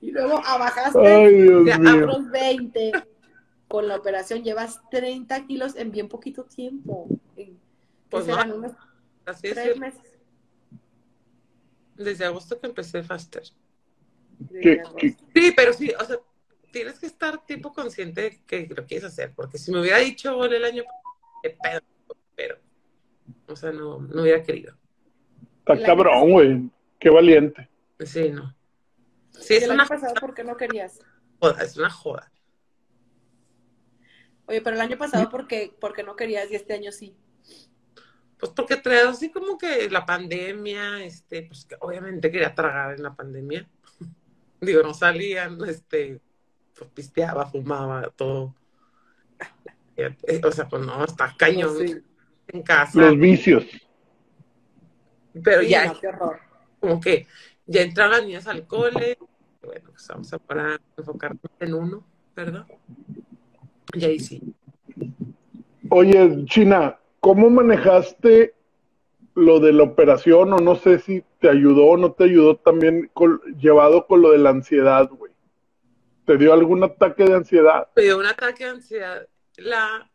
[0.00, 1.96] y luego abajaste Ay, Dios mío.
[2.06, 2.92] otros 20
[3.68, 4.42] con la operación.
[4.42, 7.06] Llevas 30 kilos en bien poquito tiempo.
[7.36, 7.56] En, ¿qué
[8.10, 8.34] Pues no.
[8.34, 8.52] serán?
[8.52, 8.72] Unos
[9.26, 10.00] Así es, 3 meses.
[11.96, 13.42] desde agosto que empecé Faster.
[14.62, 16.16] ¿Qué- qué- Sí, pero sí, o sea,
[16.72, 20.36] tienes que estar tipo consciente de que lo quieres hacer, porque si me hubiera dicho
[20.36, 21.80] "Ole, el año pasado, qué pedo,
[22.36, 22.56] pero,
[23.48, 24.76] o sea, no, no hubiera querido.
[25.58, 26.70] Está cabrón, güey.
[27.00, 27.68] Qué valiente.
[28.00, 28.54] Sí, no.
[29.32, 31.00] Sí, ¿Y es una pasado por qué no querías?
[31.40, 32.32] joda, es una joda.
[34.48, 37.14] Oye, pero el año pasado ¿por qué, por qué no querías y este año sí?
[38.38, 43.02] Pues porque traes así como que la pandemia, este, pues que obviamente quería tragar en
[43.02, 43.68] la pandemia.
[44.60, 46.20] Digo, no salían, este,
[46.76, 48.54] pues pisteaba, fumaba, todo.
[50.00, 51.96] Eh, O sea, pues no, está cañón Sí.
[52.46, 53.00] en casa.
[53.00, 53.64] Los vicios.
[55.42, 56.38] Pero Sí, ya no, qué horror.
[56.78, 57.26] como que
[57.66, 59.18] ya entraron las niñas al cole,
[59.60, 62.06] bueno, pues vamos a para enfocarnos en uno,
[62.36, 62.64] ¿verdad?
[63.94, 64.42] Y ahí sí.
[65.90, 68.54] Oye, China, ¿cómo manejaste
[69.34, 70.52] lo de la operación?
[70.52, 74.30] O no sé si te ayudó o no te ayudó también con- llevado con lo
[74.32, 75.32] de la ansiedad, güey.
[76.26, 77.88] ¿Te dio algún ataque de ansiedad?
[77.96, 80.10] Me dio un ataque de ansiedad la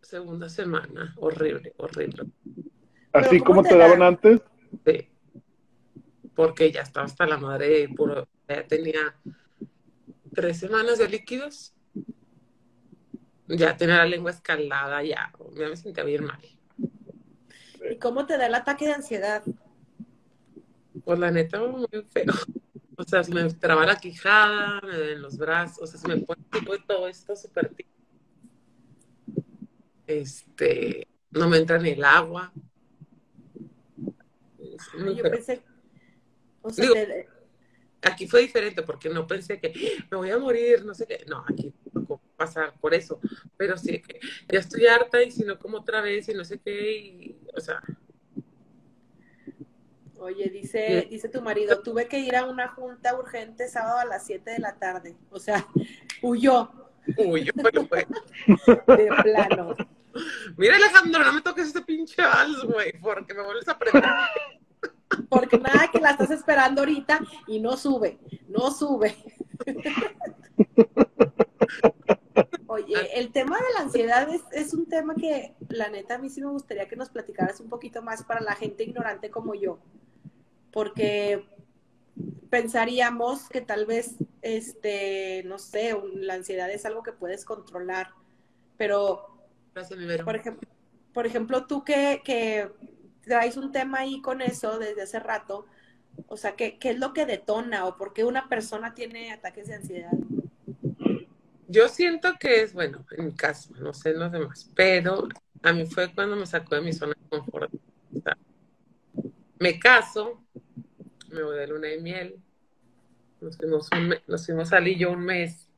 [0.00, 2.24] segunda semana, horrible, horrible.
[3.12, 3.84] Así ¿cómo como te te da?
[3.86, 4.40] daban antes.
[4.86, 5.08] Sí.
[6.36, 9.16] Porque ya estaba hasta la madre puro, ya tenía
[10.32, 11.74] tres semanas de líquidos.
[13.48, 16.38] Ya tenía la lengua escaldada, ya, ya me sentía bien mal.
[17.90, 19.42] ¿Y cómo te da el ataque de ansiedad?
[21.04, 22.32] Pues la neta, muy feo.
[22.96, 26.16] O sea, se me traba la quijada, me duelen los brazos, o sea, se me
[26.18, 26.42] pone
[26.86, 27.72] todo esto súper
[30.06, 32.52] Este, no me entra ni el agua.
[34.98, 35.62] Ay, yo pensé,
[36.62, 37.28] o sea, Digo- te-
[38.02, 39.72] Aquí fue diferente porque no pensé que
[40.10, 41.24] me voy a morir, no sé qué.
[41.28, 41.72] No, aquí
[42.38, 43.20] pasar por eso.
[43.58, 44.18] Pero sí que
[44.50, 46.96] ya estoy harta y si no como otra vez y no sé qué.
[46.96, 47.82] Y, o sea,
[50.18, 54.24] oye, dice, dice tu marido, tuve que ir a una junta urgente sábado a las
[54.24, 55.16] 7 de la tarde.
[55.30, 55.66] O sea,
[56.22, 56.70] huyó
[57.16, 58.06] me lo fue.
[58.96, 59.74] de plano.
[60.56, 64.04] Mira, Alejandro, no me toques este pinche vals, güey, porque me vuelves a aprender.
[65.28, 69.16] Porque nada que la estás esperando ahorita y no sube, no sube.
[72.66, 76.28] Oye, el tema de la ansiedad es, es un tema que la neta a mí
[76.30, 79.78] sí me gustaría que nos platicaras un poquito más para la gente ignorante como yo.
[80.72, 81.46] Porque
[82.50, 88.10] pensaríamos que tal vez, este, no sé, un- la ansiedad es algo que puedes controlar.
[88.76, 89.26] Pero
[89.74, 90.68] Gracias, por ejemplo,
[91.12, 92.70] por ejemplo, tú que, que
[93.22, 95.66] traes un tema ahí con eso desde hace rato,
[96.26, 99.68] o sea, ¿qué, ¿qué es lo que detona o por qué una persona tiene ataques
[99.68, 100.12] de ansiedad?
[101.70, 105.28] Yo siento que es, bueno, en mi caso, no sé en los demás, pero
[105.62, 107.70] a mí fue cuando me sacó de mi zona de confort.
[109.58, 110.42] Me caso,
[111.30, 112.42] me voy de luna de miel,
[113.42, 115.68] nos fuimos, un nos fuimos Ali y yo un mes,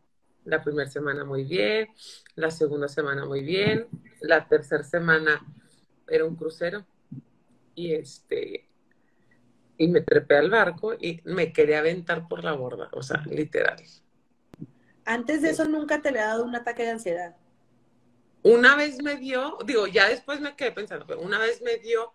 [0.45, 1.89] la primera semana muy bien,
[2.37, 3.89] la segunda semana muy bien,
[4.21, 5.45] la tercera semana
[6.07, 6.87] era un crucero
[7.75, 8.69] y este
[9.77, 13.83] y me trepé al barco y me quería aventar por la borda, o sea, literal.
[15.05, 17.37] Antes de eso nunca te había dado un ataque de ansiedad.
[18.43, 22.13] Una vez me dio, digo, ya después me quedé pensando, pero una vez me dio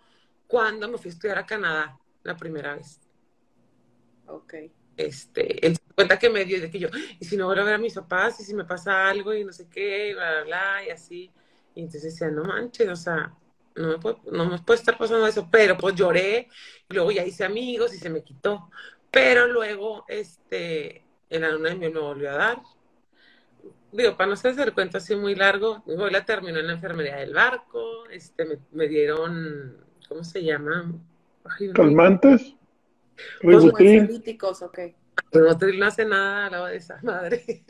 [0.47, 2.99] cuando me fui a estudiar a Canadá, la primera vez.
[4.27, 4.55] Ok.
[4.97, 7.75] Este, él cuenta que me dio de que yo, y si no voy a ver
[7.75, 10.43] a mis papás, y si me pasa algo, y no sé qué, y bla, bla,
[10.43, 11.31] bla, y así.
[11.75, 13.33] Y entonces decía, no manches, o sea,
[13.75, 16.49] no me, puede, no me puede estar pasando eso, pero pues lloré,
[16.89, 18.69] y luego ya hice amigos y se me quitó.
[19.11, 21.04] Pero luego, este,
[21.35, 22.61] en la luna de miel me volvió a dar.
[23.91, 27.15] Digo, para no hacer el cuento así muy largo, hoy la terminó en la enfermería
[27.15, 29.77] del barco, este, me, me dieron,
[30.09, 30.91] ¿cómo se llama?
[31.45, 32.55] Ay, ¿Calmantes?
[33.41, 33.99] Como Ribotril.
[34.01, 34.79] ansiolíticos, ok.
[35.31, 37.63] Ribotril no hace nada al lado de esa madre.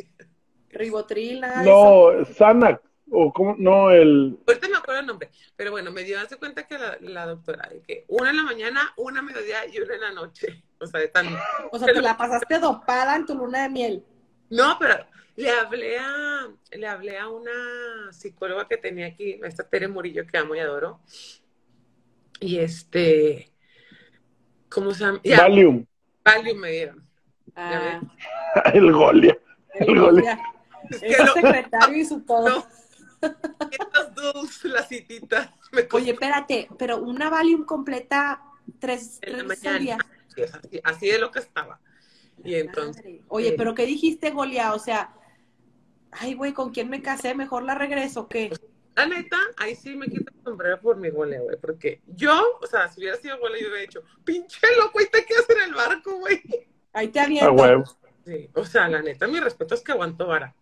[0.70, 1.64] Ribotril, nada.
[1.64, 2.82] No, Sanac.
[3.12, 4.40] O cómo, no, el.
[4.48, 7.70] Ahorita me acuerdo el nombre, pero bueno, me dio hace cuenta que la, la doctora,
[7.70, 10.64] de que una en la mañana, una a mediodía y una en la noche.
[10.86, 11.88] O sea.
[11.88, 14.06] O te la pasaste dopada en tu luna de miel.
[14.50, 14.96] No, pero
[15.36, 20.38] le hablé a, le hablé a una psicóloga que tenía aquí, esta Tere Murillo que
[20.38, 21.00] amo y adoro.
[22.40, 23.52] Y este,
[24.70, 25.20] ¿cómo se llama?
[25.24, 25.86] Ya, Valium.
[26.24, 27.08] Valium me dieron.
[27.56, 28.02] Ah,
[28.74, 29.38] El Golia.
[29.74, 30.24] el el gol.
[30.24, 30.40] ya.
[30.90, 32.50] Es Es que no, secretario y su todo.
[32.50, 32.68] no.
[33.72, 38.42] Estas dos, las cititas, me Oye, espérate, pero una Valium completa
[38.80, 39.98] tres, En la tres veces al día.
[40.44, 41.80] Así, así de lo que estaba.
[42.44, 43.22] Y entonces, Madre.
[43.30, 44.74] Oye, pero ¿qué dijiste, Golia?
[44.74, 45.14] O sea,
[46.12, 47.34] ay, güey, ¿con quién me casé?
[47.34, 48.52] ¿Mejor la regreso o qué?
[48.96, 52.68] la neta, ahí sí me quito el sombrero por mi gole, güey, porque yo, o
[52.68, 55.76] sea, si hubiera sido gole, yo hubiera dicho, pinche loco, y te quedas en el
[55.76, 56.42] barco, güey.
[56.94, 57.52] Ahí te aviento.
[57.52, 57.84] huevo.
[58.26, 60.56] Sí, o sea, la neta, mi respeto es que aguanto vara.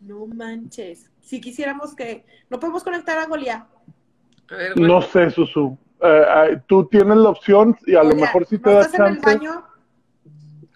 [0.00, 1.10] No manches.
[1.20, 2.24] Si quisiéramos que...
[2.48, 3.66] ¿No podemos conectar a Golia?
[4.48, 5.76] A ver, güey, No sé, Susu.
[6.00, 9.00] Eh, eh, tú tienes la opción y a lo mejor si te ¿no da estás
[9.00, 9.38] en el chance.
[9.38, 9.64] baño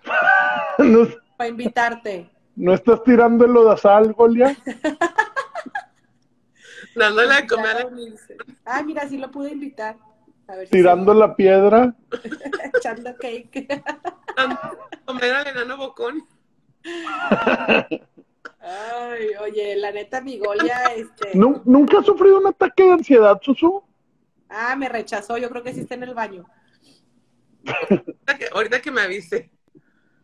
[0.78, 1.06] No,
[1.36, 2.28] para invitarte?
[2.56, 4.56] no estás tirando el lodazal, Golia.
[6.96, 9.96] dándole de comer, dice, Ah, mira, sí lo pude invitar.
[10.48, 11.94] A ver si Tirando la piedra.
[12.76, 13.68] echando cake.
[14.36, 14.72] a
[15.04, 16.26] comer al enano bocón.
[18.60, 21.30] Ay, oye, la neta, mi Golia, este...
[21.34, 23.82] Nu- ¿Nunca has sufrido un ataque de ansiedad, Susu?
[24.54, 26.44] Ah, me rechazó, yo creo que sí está en el baño.
[28.52, 29.50] Ahorita que, me avise.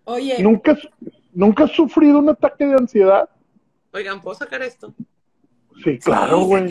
[0.05, 0.89] Oye, ¿Nunca, has-
[1.33, 3.29] ¿Nunca has sufrido un ataque de ansiedad?
[3.93, 4.95] Oigan, ¿puedo sacar esto?
[5.83, 6.71] Sí, claro, güey.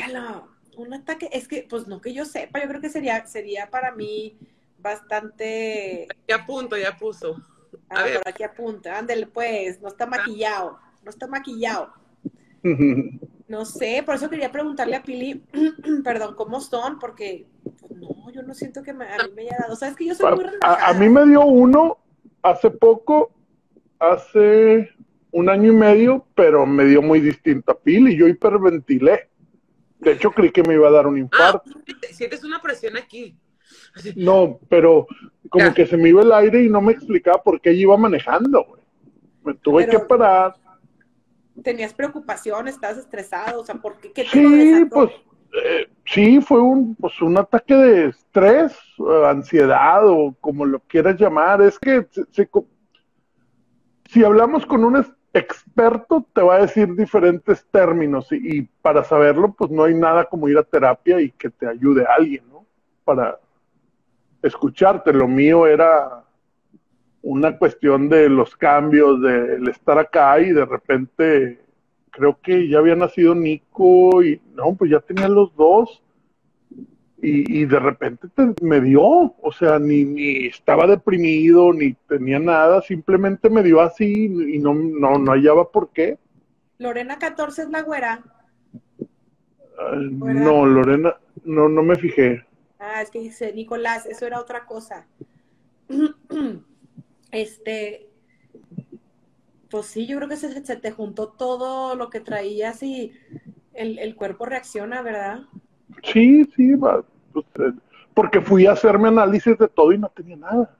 [0.75, 3.91] Un ataque, es que, pues no que yo sepa, yo creo que sería, sería para
[3.91, 4.37] mí
[4.77, 6.07] bastante.
[6.27, 7.35] Ya apunto, ya puso.
[7.89, 8.19] A Ah, ver.
[8.19, 11.91] por aquí apunta, ándale pues, no está maquillado, no está maquillado.
[13.47, 15.41] No sé, por eso quería preguntarle a Pili,
[16.03, 16.99] perdón, ¿cómo son?
[16.99, 19.75] Porque, pues, no, yo no siento que me, a mí me haya dado.
[19.75, 20.87] Sabes que yo soy muy A, relajada.
[20.87, 21.97] a mí me dio uno
[22.43, 23.31] hace poco,
[23.99, 24.89] hace
[25.31, 28.17] un año y medio, pero me dio muy distinto a Pili.
[28.17, 29.29] Yo hiperventilé.
[29.99, 31.71] De hecho, creí que me iba a dar un Ah, infarto.
[32.11, 33.35] sientes una presión aquí.
[34.15, 35.07] No, pero
[35.49, 35.73] como Ya.
[35.73, 38.63] que se me iba el aire y no me explicaba por qué ella iba manejando,
[38.65, 38.81] güey.
[39.43, 40.55] Me tuve Pero- que parar.
[41.63, 44.11] Tenías preocupación, estabas estresado, o sea, ¿por qué?
[44.11, 45.09] ¿Qué te lo Sí, pues
[45.63, 51.19] eh, sí, fue un, pues, un ataque de estrés, eh, ansiedad o como lo quieras
[51.19, 51.61] llamar.
[51.61, 52.67] Es que se- se co-
[54.05, 59.53] si hablamos con un experto, te va a decir diferentes términos y, y para saberlo,
[59.53, 62.65] pues no hay nada como ir a terapia y que te ayude alguien, ¿no?
[63.03, 63.39] Para
[64.41, 65.13] escucharte.
[65.13, 66.23] Lo mío era
[67.29, 71.59] una cuestión de los cambios, del estar acá y de repente
[72.09, 76.01] creo que ya había nacido Nico y no, pues ya tenía los dos.
[77.19, 82.39] Y, y de repente te- me dio, o sea, ni, ni estaba deprimido, ni tenía
[82.39, 86.17] nada, simplemente me dio así y no, no, no hallaba por qué.
[86.77, 88.23] Lorena 14 es la güera.
[89.77, 90.41] ¿Verdad?
[90.41, 92.45] no, Lorena, no, no me fijé.
[92.79, 95.07] Ah, es que dice Nicolás, eso era otra cosa.
[97.31, 98.09] Este,
[99.69, 103.13] pues sí, yo creo que se, se te juntó todo lo que traías y
[103.73, 105.41] el, el cuerpo reacciona, ¿verdad?
[106.03, 107.73] Sí, sí, va, pues, eh,
[108.13, 110.77] porque fui a hacerme análisis de todo y no tenía nada.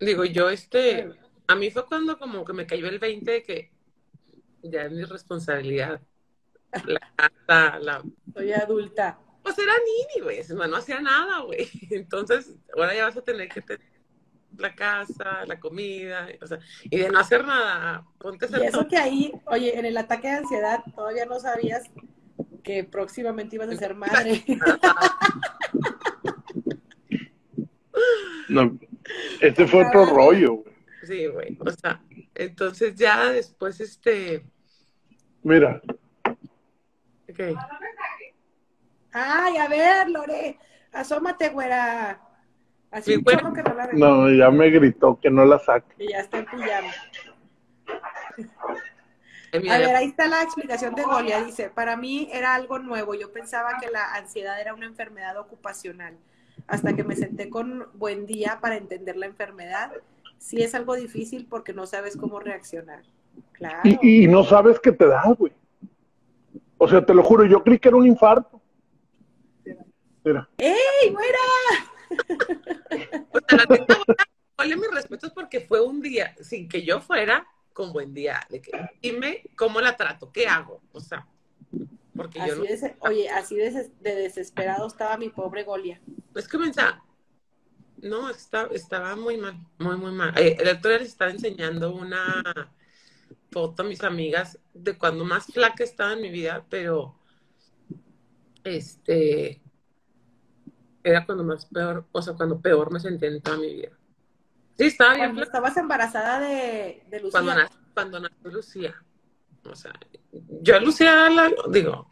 [0.00, 1.12] Digo, yo este,
[1.46, 3.72] a mí fue cuando como que me cayó el 20 de que
[4.62, 6.00] ya es mi responsabilidad.
[6.86, 8.02] La casa, la...
[8.34, 9.18] Soy adulta.
[9.42, 11.68] Pues era nini, güey, o sea, no hacía nada, güey.
[11.90, 13.91] Entonces, ahora ya vas a tener que tener
[14.58, 18.88] la casa, la comida, o sea, y de no hacer nada, ponte Y eso todo.
[18.88, 21.84] que ahí, oye, en el ataque de ansiedad todavía no sabías
[22.62, 24.44] que próximamente ibas a ser madre.
[28.48, 28.78] No,
[29.40, 30.74] este fue otro rollo, güey.
[31.06, 31.58] Sí, güey.
[31.60, 32.02] O sea,
[32.34, 34.44] entonces ya después, este.
[35.42, 35.80] Mira.
[37.30, 37.40] Ok.
[39.12, 40.58] Ay, a ver, Lore,
[40.92, 42.20] asómate, güera.
[42.92, 43.40] Así güera.
[43.40, 43.88] chorro que no la.
[43.92, 45.92] No, ya me gritó que no la saque.
[45.98, 46.92] Y ya está en pijama.
[49.52, 51.42] Eh, A ver, ahí está la explicación de Golia.
[51.42, 53.14] Dice, para mí era algo nuevo.
[53.14, 56.16] Yo pensaba que la ansiedad era una enfermedad ocupacional.
[56.66, 59.92] Hasta que me senté con Buen Día para entender la enfermedad.
[60.38, 63.02] Sí es algo difícil porque no sabes cómo reaccionar.
[63.52, 63.80] Claro.
[63.84, 65.52] Y, y no sabes qué te da, güey.
[66.78, 68.60] O sea, te lo juro, yo creí que era un infarto.
[70.24, 70.48] Mira.
[70.58, 71.91] ¡Ey, güera!
[73.30, 73.98] O sea, la neta,
[74.58, 78.46] Ole, mis respetos porque fue un día sin que yo fuera con buen día.
[78.50, 78.70] De que,
[79.00, 80.80] dime cómo la trato, qué hago.
[80.92, 81.26] O sea,
[82.14, 82.62] porque yo no.
[82.62, 86.00] de, oye, así de, des- de desesperado estaba mi pobre Golia.
[86.34, 87.02] Es que pensaba,
[87.96, 90.36] no, está- estaba muy mal, muy, muy mal.
[90.38, 92.70] Eh, El doctor les estaba enseñando una
[93.50, 97.18] foto a mis amigas de cuando más flaca estaba en mi vida, pero
[98.64, 99.61] este
[101.04, 103.90] era cuando más peor, o sea, cuando peor me sentía en toda mi vida.
[104.78, 107.30] Sí, estaba bien Cuando estabas embarazada de, de Lucía.
[107.30, 108.94] cuando nació, cuando nació Lucía.
[109.64, 109.92] O sea,
[110.62, 112.08] yo a Lucía la, digo,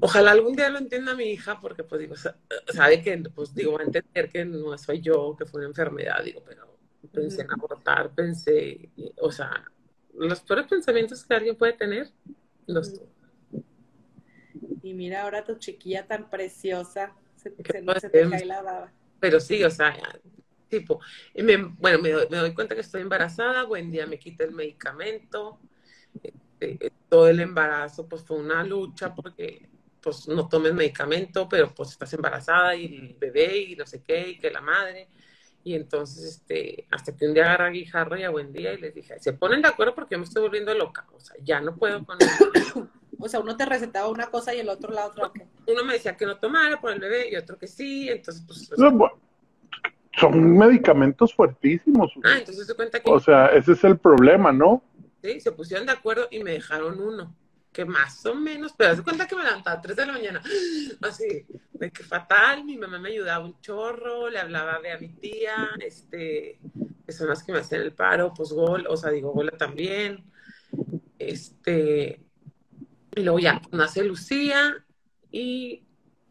[0.00, 2.36] ojalá algún día lo entienda mi hija, porque pues digo, sa-
[2.72, 6.22] sabe que, pues digo, va a entender que no soy yo, que fue una enfermedad,
[6.24, 6.78] digo, pero
[7.12, 9.64] pensé en abortar, pensé, o sea,
[10.14, 12.10] los peores pensamientos que alguien puede tener,
[12.66, 13.08] los tuve.
[14.82, 17.12] Y mira ahora tu chiquilla tan preciosa.
[17.44, 18.32] Se, ¿Qué se- se te podemos?
[18.32, 18.92] cae la baba.
[19.20, 19.96] Pero sí, o sea,
[20.68, 21.00] tipo,
[21.34, 24.42] y me- bueno, me doy, me doy cuenta que estoy embarazada, buen día me quita
[24.44, 25.60] el medicamento,
[26.22, 29.68] este, todo el embarazo pues fue una lucha porque
[30.00, 34.30] pues no tomes medicamento, pero pues estás embarazada y el bebé y no sé qué,
[34.30, 35.08] y que la madre.
[35.66, 38.78] Y entonces, este, hasta que un día agarré a Guijarro y a Buen Día y
[38.78, 41.58] les dije, se ponen de acuerdo porque yo me estoy volviendo loca, o sea, ya
[41.62, 42.18] no puedo con
[43.18, 45.30] O sea, uno te recetaba una cosa y el otro la otra.
[45.66, 48.70] Uno me decía que no tomara por el bebé y otro que sí, entonces pues...
[48.78, 49.12] No, bu-
[50.20, 52.12] Son medicamentos fuertísimos.
[52.24, 53.10] Ah, entonces se cuenta que...
[53.10, 54.82] O sea, ese es el problema, ¿no?
[55.22, 57.34] Sí, se pusieron de acuerdo y me dejaron uno,
[57.72, 60.12] que más o menos, pero haz de cuenta que me levantaba a 3 de la
[60.12, 60.42] mañana,
[61.02, 65.08] así, de que fatal, mi mamá me ayudaba un chorro, le hablaba de a mi
[65.08, 66.58] tía, este,
[67.06, 70.24] que son las que me hacían el paro, pues gol, o sea, digo, gola también,
[71.18, 72.20] este,
[73.16, 74.84] y luego ya nace Lucía
[75.30, 75.82] y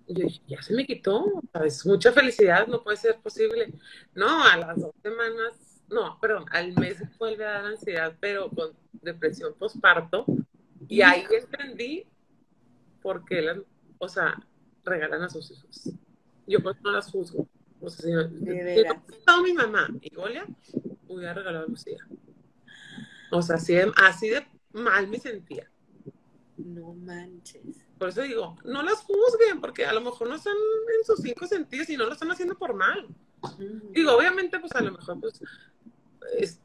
[0.08, 1.86] yo dije, ya se me quitó, ¿sabes?
[1.86, 3.74] Mucha felicidad, no puede ser posible.
[4.14, 8.50] No, a las dos semanas, no, perdón, al mes me vuelve a dar ansiedad, pero
[8.50, 10.26] con depresión postparto.
[10.88, 12.06] Y ahí entendí
[13.02, 13.58] por qué, las,
[13.98, 14.36] o sea,
[14.84, 15.90] regalan a sus hijos.
[16.48, 17.48] Yo pues no las juzgo.
[17.80, 18.30] O sea, si no-
[19.08, 20.46] si no mi mamá y Golia,
[21.08, 22.06] hubiera regalado a Lucía.
[23.32, 25.70] O sea, así de, así de mal me sentía.
[26.58, 27.86] No manches.
[27.98, 31.48] Por eso digo, no las juzguen, porque a lo mejor no están en sus cinco
[31.48, 33.08] sentidos y no lo están haciendo por mal.
[33.92, 35.42] Digo, obviamente, pues a lo mejor, pues,
[36.38, 36.60] es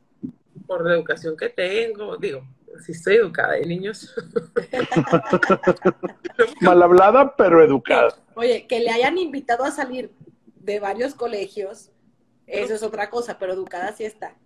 [0.67, 2.47] por la educación que tengo, digo,
[2.85, 4.15] si estoy educada de niños.
[6.61, 8.15] Mal hablada, pero educada.
[8.35, 10.13] Oye, que le hayan invitado a salir
[10.57, 11.91] de varios colegios,
[12.47, 14.37] eso es otra cosa, pero educada sí está.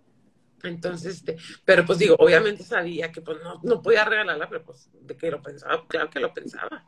[0.63, 4.89] Entonces, este, pero pues digo, obviamente sabía que pues no, no podía regalarla, pero pues
[5.01, 6.85] de que lo pensaba, claro que lo pensaba.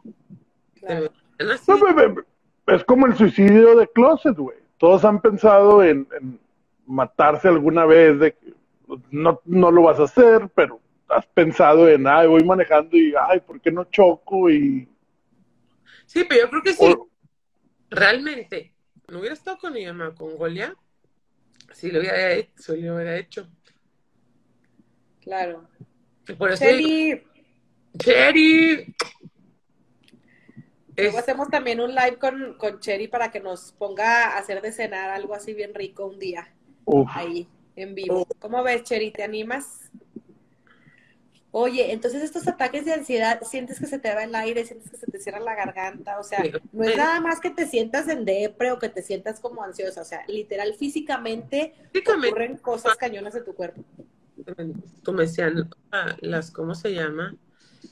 [0.79, 1.11] Claro.
[2.67, 4.57] Es como el suicidio de closet, güey.
[4.77, 6.39] Todos han pensado en, en
[6.85, 8.53] matarse alguna vez, de que
[9.11, 13.39] no, no lo vas a hacer, pero has pensado en, ay, voy manejando y, ay,
[13.41, 14.49] ¿por qué no choco?
[14.49, 14.87] Y,
[16.05, 17.09] Sí, pero yo creo que sí, o-
[17.89, 18.73] realmente,
[19.07, 20.75] no hubiera estado con mi mamá, con Golia,
[21.71, 23.47] sí lo hubiera hecho, sí lo hubiera hecho.
[25.25, 25.67] Claro.
[26.37, 27.21] Por eso Celi,
[27.99, 28.95] Cherry.
[30.95, 34.61] luego Es- hacemos también un live con, con Cherry para que nos ponga a hacer
[34.61, 36.53] de cenar algo así bien rico un día,
[36.85, 38.25] uf, ahí, en vivo.
[38.39, 39.11] ¿Cómo ves, Cherry?
[39.11, 39.91] ¿Te animas?
[41.51, 44.97] Oye, entonces estos ataques de ansiedad, sientes que se te va el aire, sientes que
[44.97, 48.25] se te cierra la garganta, o sea, no es nada más que te sientas en
[48.25, 53.33] depre o que te sientas como ansiosa, o sea, literal, físicamente Físicamente, ocurren cosas cañonas
[53.35, 53.81] de tu cuerpo.
[55.03, 57.35] Como decían, ah, las, ¿cómo se llama?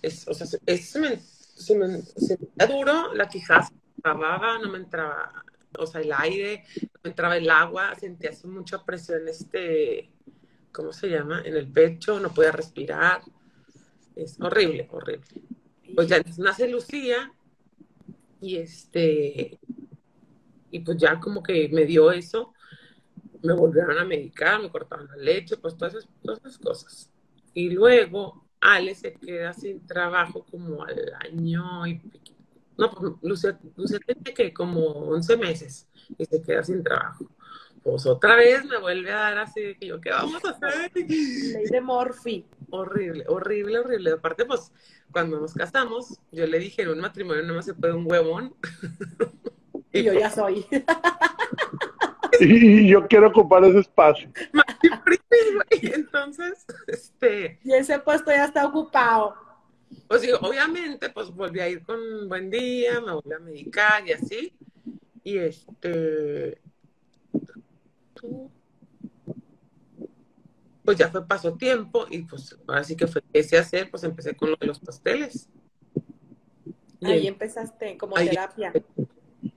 [0.01, 3.29] Es, o sea, se- es, se me, se me- se me duro, la
[3.73, 5.43] me trababa, no me entraba,
[5.77, 10.11] o sea, el aire, no me entraba el agua, sentía mucha presión, este,
[10.71, 11.41] ¿cómo se llama?
[11.45, 13.21] En el pecho, no podía respirar.
[14.15, 15.27] Es horrible, horrible.
[15.95, 17.31] Pues ya nace Lucía
[18.41, 19.59] y este,
[20.71, 22.53] y pues ya como que me dio eso.
[23.43, 27.11] Me volvieron a medicar, me cortaron la leche, pues todas esas, todas esas cosas.
[27.53, 32.01] Y luego Ale se queda sin trabajo como al año y
[32.77, 35.87] no, pues Lucía, Lucía tiene que como 11 meses
[36.17, 37.29] y se queda sin trabajo.
[37.83, 40.91] Pues otra vez me vuelve a dar así de que yo, ¿qué vamos a hacer?
[40.95, 42.45] Ley de Morphy.
[42.69, 44.11] Horrible, horrible, horrible.
[44.11, 44.71] Aparte, pues,
[45.11, 48.55] cuando nos casamos, yo le dije, en un matrimonio no más se puede un huevón.
[49.91, 50.65] y yo ya soy.
[52.39, 54.29] y yo quiero ocupar ese espacio.
[55.81, 57.59] Entonces, este...
[57.63, 59.36] Y ese puesto ya está ocupado.
[60.07, 64.13] Pues sí, obviamente, pues volví a ir con buen día, me volví a medicar y
[64.13, 64.53] así.
[65.23, 66.61] Y este...
[70.84, 74.03] Pues ya fue paso tiempo y pues ahora sí que fue empecé a hacer, pues
[74.03, 75.49] empecé con lo de los pasteles.
[77.01, 78.73] Ahí empezaste como terapia.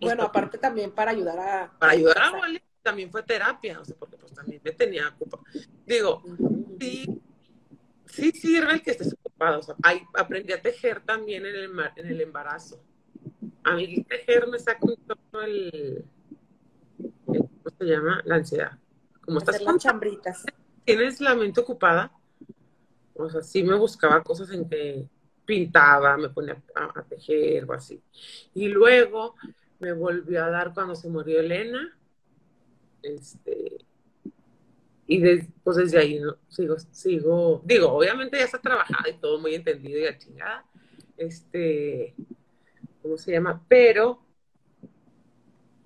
[0.01, 1.73] Bueno, aparte también para ayudar a...
[1.79, 5.43] Para ayudar a Wally también fue terapia, o sea, porque pues también me tenía ocupado.
[5.85, 6.23] Digo,
[6.79, 7.21] sí,
[8.07, 9.59] sí sirve el que estés ocupado.
[9.59, 9.75] O sea,
[10.15, 12.81] aprendí a tejer también en el, en el embarazo.
[13.65, 16.05] A mí tejer me saca un poco el,
[17.25, 18.23] ¿cómo se llama?
[18.25, 18.79] La ansiedad.
[19.21, 20.45] Como estás con chambritas.
[20.85, 22.13] Tienes la mente ocupada.
[23.15, 25.09] O sea, sí me buscaba cosas en que
[25.45, 28.01] pintaba, me ponía a, a tejer o así.
[28.55, 29.35] Y luego
[29.81, 31.96] me volvió a dar cuando se murió Elena
[33.07, 33.79] este,
[35.07, 35.21] y
[35.63, 40.05] pues desde ahí sigo, sigo, digo, obviamente ya está trabajado y todo muy entendido y
[40.05, 40.65] la chingada,
[41.17, 42.15] este,
[43.03, 43.63] ¿cómo se llama?
[43.69, 44.21] Pero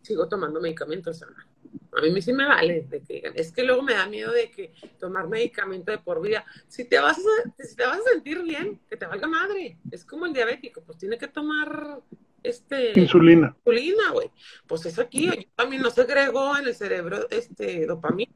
[0.02, 4.06] sigo tomando medicamentos, a mí sí me vale, de que, es que luego me da
[4.06, 7.18] miedo de que tomar medicamento de por vida, si te vas
[7.58, 10.98] si te vas a sentir bien, que te valga madre, es como el diabético, pues
[10.98, 12.00] tiene que tomar
[12.42, 13.54] este insulina.
[13.58, 14.30] Insulina, güey.
[14.66, 18.32] Pues eso aquí yo también no segregó en el cerebro este dopamina.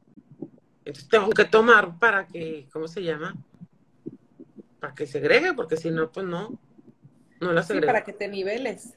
[0.85, 3.35] Entonces tengo que tomar para que, ¿cómo se llama?
[4.79, 6.59] Para que segregue, porque si no, pues no,
[7.41, 7.87] no la segrega.
[7.87, 8.95] Sí, para que te niveles.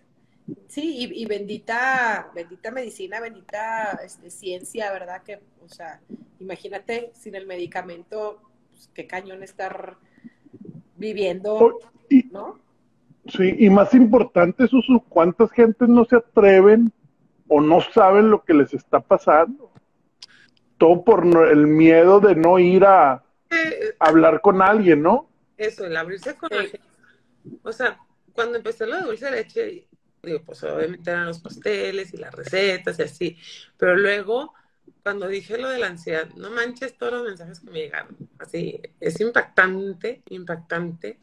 [0.66, 5.22] Sí, y, bendita, bendita medicina, bendita este, ciencia, ¿verdad?
[5.22, 6.00] Que, o sea,
[6.38, 8.40] imagínate sin el medicamento,
[8.70, 9.98] pues, qué cañón estar
[10.96, 11.78] viviendo,
[12.30, 12.60] ¿no?
[13.28, 16.90] Sí, y más importante, Susu, ¿cuántas gentes no se atreven
[17.46, 19.70] o no saben lo que les está pasando?
[20.78, 23.22] Todo por el miedo de no ir a,
[23.98, 25.28] hablar con alguien, ¿no?
[25.58, 26.80] Eso, el abrirse con alguien.
[27.62, 27.98] O sea,
[28.32, 29.86] cuando empecé lo de dulce leche,
[30.22, 33.36] digo, pues obviamente eran los pasteles y las recetas y así,
[33.76, 34.54] pero luego,
[35.02, 38.80] cuando dije lo de la ansiedad, no manches todos los mensajes que me llegaron, así,
[39.00, 41.18] es impactante, impactante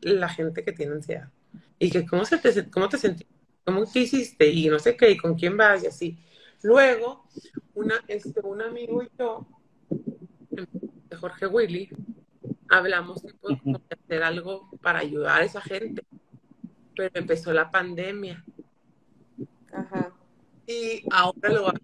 [0.00, 1.30] la gente que tiene ansiedad
[1.78, 3.32] y que cómo, se te, cómo te sentiste,
[3.64, 6.18] cómo te hiciste y no sé qué, y con quién vas y así.
[6.62, 7.24] Luego,
[7.74, 9.46] una, este, un amigo y yo,
[10.50, 11.90] de Jorge Willy,
[12.68, 13.34] hablamos de
[13.90, 16.02] hacer algo para ayudar a esa gente,
[16.96, 18.44] pero empezó la pandemia.
[19.72, 20.12] Ajá.
[20.66, 21.74] Y ahora lo va,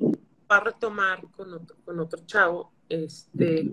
[0.48, 3.70] a retomar con otro, con otro chavo, este,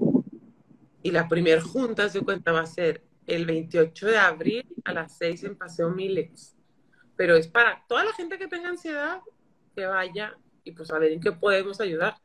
[1.04, 3.04] y la primera junta, se cuenta, va a ser
[3.36, 6.56] el 28 de abril a las 6 en Paseo Milex.
[7.16, 9.22] Pero es para toda la gente que tenga ansiedad
[9.76, 12.16] que vaya y pues a ver en qué podemos ayudar.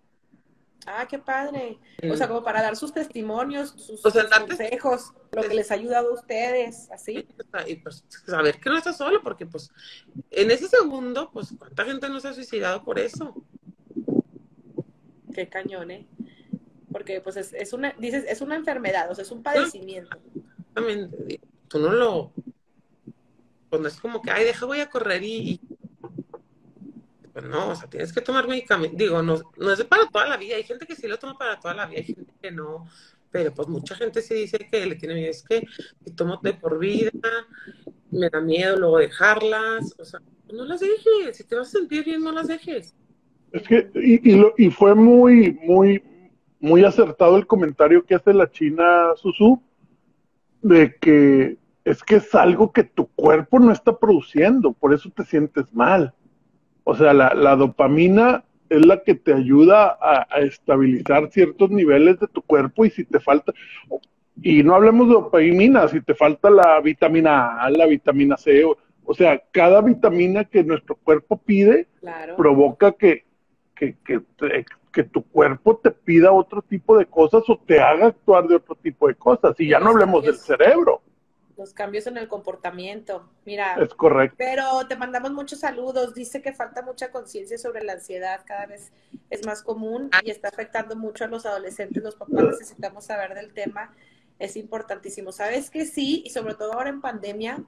[0.85, 1.79] Ah, qué padre.
[2.11, 6.15] O sea, como para dar sus testimonios, sus, consejos, lo que les ha ayudado a
[6.15, 7.27] ustedes, así.
[7.67, 9.71] Y pues saber que no está solo, porque pues
[10.31, 13.35] en ese segundo, pues cuánta gente no se ha suicidado por eso.
[15.33, 16.07] Qué cañón, ¿eh?
[16.93, 20.19] Porque pues es, es una, dices, es una enfermedad, o sea, es un padecimiento
[21.69, 22.33] tú no lo,
[23.69, 25.61] cuando es como que, ay, deja, voy a correr y,
[27.33, 30.37] pues no, o sea, tienes que tomar medicamento, digo, no, no es para toda la
[30.37, 32.87] vida, hay gente que sí lo toma para toda la vida, hay gente que no,
[33.31, 35.67] pero pues mucha gente sí dice que le tiene miedo, es que
[36.05, 37.11] si tomo de por vida,
[38.11, 40.21] me da miedo luego dejarlas, o sea,
[40.53, 42.95] no las dejes, si te vas a sentir bien, no las dejes.
[43.53, 46.03] Es que, y, y, lo, y fue muy, muy,
[46.61, 49.61] muy acertado el comentario que hace la China Susu,
[50.63, 55.25] de que es que es algo que tu cuerpo no está produciendo, por eso te
[55.25, 56.13] sientes mal.
[56.83, 62.43] O sea, la, dopamina es la que te ayuda a, estabilizar ciertos niveles de tu
[62.43, 63.53] cuerpo y si te falta,
[64.43, 69.15] y no hablemos de dopamina, si te falta la vitamina A, la vitamina C, o,
[69.15, 71.87] sea, cada vitamina que nuestro cuerpo pide
[72.37, 73.25] provoca que,
[73.77, 74.21] que, que,
[74.97, 78.75] que tu cuerpo te pida otro tipo de cosas o te haga actuar de otro
[78.77, 79.55] tipo de cosas.
[79.61, 81.03] Y ya no hablemos del cerebro.
[81.59, 83.29] los cambios en el comportamiento.
[83.45, 84.37] Mira, Es correcto.
[84.39, 86.15] pero te mandamos muchos saludos.
[86.15, 88.91] Dice que falta mucha conciencia sobre la ansiedad, cada vez
[89.29, 92.03] es más común y está afectando mucho a los adolescentes.
[92.03, 93.95] Los papás necesitamos saber del tema,
[94.39, 95.31] es importantísimo.
[95.33, 96.23] ¿Sabes que sí?
[96.25, 97.63] Y sobre todo ahora en pandemia,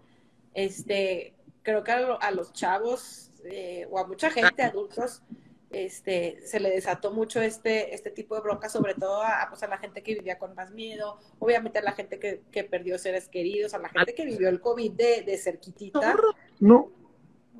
[0.55, 5.22] este, creo que a, lo- a los chavos eh, o a mucha gente, adultos,
[5.71, 9.69] este, se le desató mucho este, este tipo de bronca, sobre todo a, pues, a
[9.69, 13.29] la gente que vivía con más miedo, obviamente a la gente que, que perdió seres
[13.29, 16.16] queridos, a la gente que vivió el COVID de, de cerquitita.
[16.61, 16.91] No,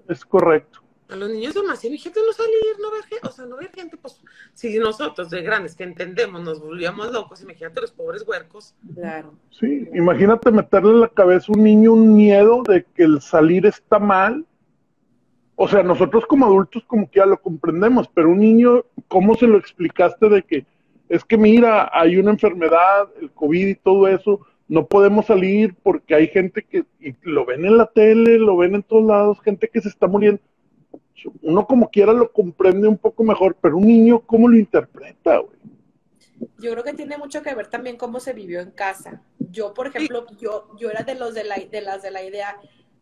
[0.09, 0.81] es correcto.
[1.11, 3.71] A los niños demasiado, mi gente no salir, no ver gente, o sea, no ver
[3.75, 4.21] gente, pues,
[4.53, 8.75] si nosotros de grandes que entendemos nos volvíamos locos, imagínate los pobres huercos.
[8.95, 9.33] Claro.
[9.51, 13.65] Sí, imagínate meterle en la cabeza a un niño un miedo de que el salir
[13.65, 14.45] está mal.
[15.61, 19.49] O sea, nosotros como adultos como que ya lo comprendemos, pero un niño, ¿cómo se
[19.49, 20.65] lo explicaste de que
[21.09, 26.15] es que mira, hay una enfermedad, el COVID y todo eso, no podemos salir porque
[26.15, 29.69] hay gente que y lo ven en la tele, lo ven en todos lados, gente
[29.69, 30.41] que se está muriendo.
[31.43, 35.59] Uno como quiera lo comprende un poco mejor, pero un niño, ¿cómo lo interpreta, güey?
[36.61, 39.23] Yo creo que tiene mucho que ver también cómo se vivió en casa.
[39.41, 42.57] Yo, por ejemplo, yo, yo era de los de, la, de las de la idea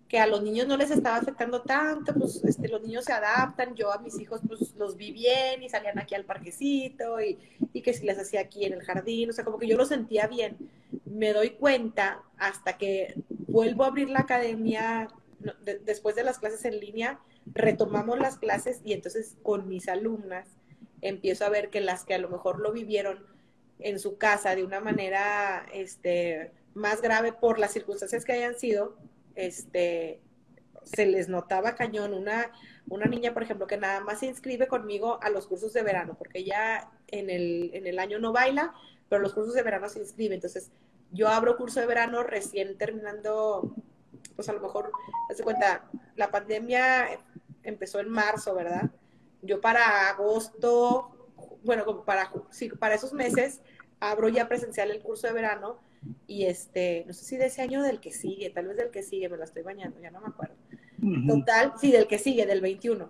[0.09, 3.75] que a los niños no les estaba afectando tanto, pues este, los niños se adaptan,
[3.75, 7.39] yo a mis hijos pues los vi bien y salían aquí al parquecito y,
[7.83, 10.27] que si les hacía aquí en el jardín, o sea, como que yo lo sentía
[10.27, 10.57] bien.
[11.05, 15.09] Me doy cuenta hasta que vuelvo a abrir la academia
[15.85, 20.49] después de las clases en línea, retomamos las clases y entonces con mis alumnas
[21.01, 23.25] empiezo a ver que las que a lo mejor lo vivieron
[23.79, 28.97] en su casa de una manera este, más grave por las circunstancias que hayan sido,
[29.37, 30.21] este,
[30.83, 32.15] se les notaba cañón.
[32.15, 32.51] Una,
[32.89, 36.17] una niña, por ejemplo, que nada más se inscribe conmigo a los cursos de verano,
[36.19, 38.75] porque ella en el, en el año no baila,
[39.09, 40.35] pero los cursos de verano se inscribe.
[40.35, 40.71] Entonces,
[41.13, 43.75] yo abro curso de verano recién terminando,
[44.35, 44.91] pues a lo mejor,
[45.31, 47.21] haz de cuenta, la pandemia
[47.63, 48.91] empezó en marzo, ¿verdad?
[49.43, 51.29] Yo para agosto,
[51.63, 52.33] bueno, como para,
[52.79, 53.61] para esos meses,
[54.01, 55.79] abro ya presencial el curso de verano
[56.27, 58.91] y este, no sé si de ese año o del que sigue, tal vez del
[58.91, 60.55] que sigue, me la estoy bañando, ya no me acuerdo.
[61.27, 63.09] Total, sí, del que sigue, del 21.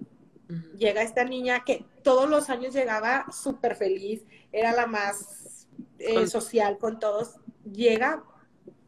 [0.76, 5.66] Llega esta niña que todos los años llegaba súper feliz, era la más
[5.98, 7.36] eh, social con todos.
[7.64, 8.22] Llega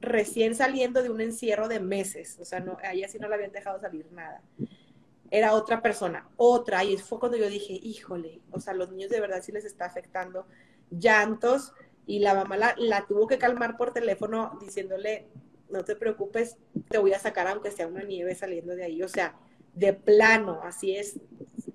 [0.01, 3.35] recién saliendo de un encierro de meses, o sea, no, a ella sí no le
[3.35, 4.43] habían dejado salir nada.
[5.31, 9.21] Era otra persona, otra, y fue cuando yo dije, híjole, o sea, los niños de
[9.21, 10.47] verdad sí les está afectando
[10.91, 11.73] llantos,
[12.09, 15.29] y la mamá la, la tuvo que calmar por teléfono diciéndole,
[15.69, 16.57] no te preocupes,
[16.89, 19.37] te voy a sacar aunque sea una nieve saliendo de ahí, o sea,
[19.75, 21.21] de plano, así es,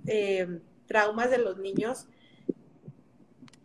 [0.07, 2.07] eh, traumas de los niños,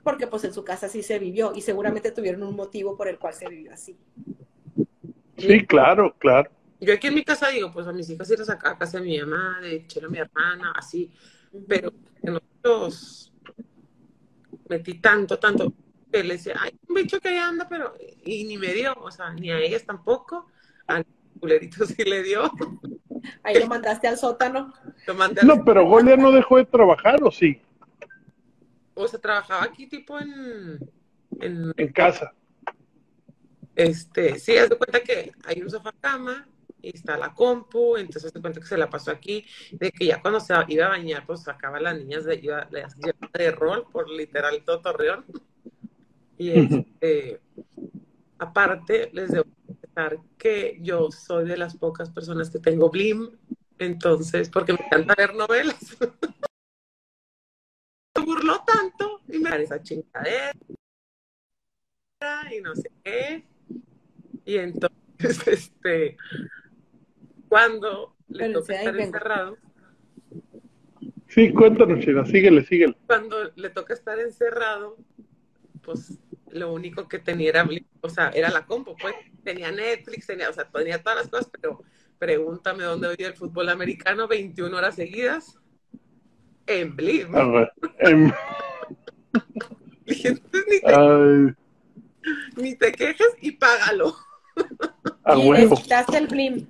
[0.04, 3.18] porque pues en su casa sí se vivió y seguramente tuvieron un motivo por el
[3.18, 3.96] cual se vivió así.
[5.38, 6.50] Sí, claro, claro.
[6.80, 8.98] Yo aquí en mi casa digo, pues a mis hijos ir a sacar a casa
[9.00, 11.10] de mi mamá, de Chelo a mi hermana, así,
[11.66, 13.32] pero nosotros
[14.68, 15.72] metí tanto, tanto,
[16.10, 17.94] que le decía, ay, un bicho que ahí anda, pero,
[18.24, 20.46] y ni me dio, o sea, ni a ellas tampoco,
[20.86, 21.04] al
[21.40, 22.50] culerito sí le dio,
[23.42, 24.72] Ahí lo mandaste al sótano.
[25.06, 27.60] lo mandé al- No, pero Golia no dejó de trabajar, ¿o sí?
[28.94, 30.78] o sea, trabajaba aquí tipo en,
[31.40, 32.32] en En casa.
[33.76, 36.48] Este, sí, haz de cuenta que hay un sofá cama
[36.82, 40.06] y está la compu, entonces haz de cuenta que se la pasó aquí, de que
[40.06, 43.50] ya cuando se iba a bañar, pues sacaba a las niñas de, iba, llevaba de
[43.52, 45.24] rol por literal todo Torreón.
[46.38, 47.40] Y este,
[48.38, 53.30] aparte, les debo comentar que yo soy de las pocas personas que tengo Blim,
[53.78, 55.78] entonces, porque me encanta ver novelas.
[58.16, 60.52] Se burló tanto y me da esa chingadera
[62.50, 63.44] y no sé qué.
[64.44, 64.98] Y entonces,
[65.46, 66.16] este,
[67.48, 69.56] cuando le Pero toca estar encerrado,
[71.28, 72.96] Sí, cuéntanos, China, síguele, síguele.
[73.06, 74.96] cuando le toca estar encerrado,
[75.82, 76.18] pues
[76.52, 80.50] lo único que tenía era, Blim, o sea, era la compu, pues tenía Netflix, tenía,
[80.50, 81.82] o sea, tenía todas las cosas, pero
[82.18, 85.58] pregúntame dónde veía el fútbol americano 21 horas seguidas
[86.66, 87.34] en Blim.
[87.34, 87.70] A
[90.06, 90.40] ni te,
[90.86, 91.54] ay,
[92.56, 94.14] ni te quejes y págalo.
[95.24, 95.78] a y huevo.
[96.14, 96.66] el blim.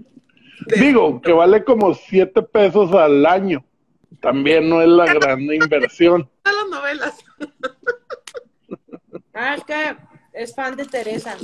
[0.79, 3.64] Digo, que vale como siete pesos al año.
[4.20, 6.29] También no es la gran inversión.
[6.43, 7.24] Todas las novelas.
[9.41, 9.97] Ah, es que
[10.32, 11.36] es fan de Teresa.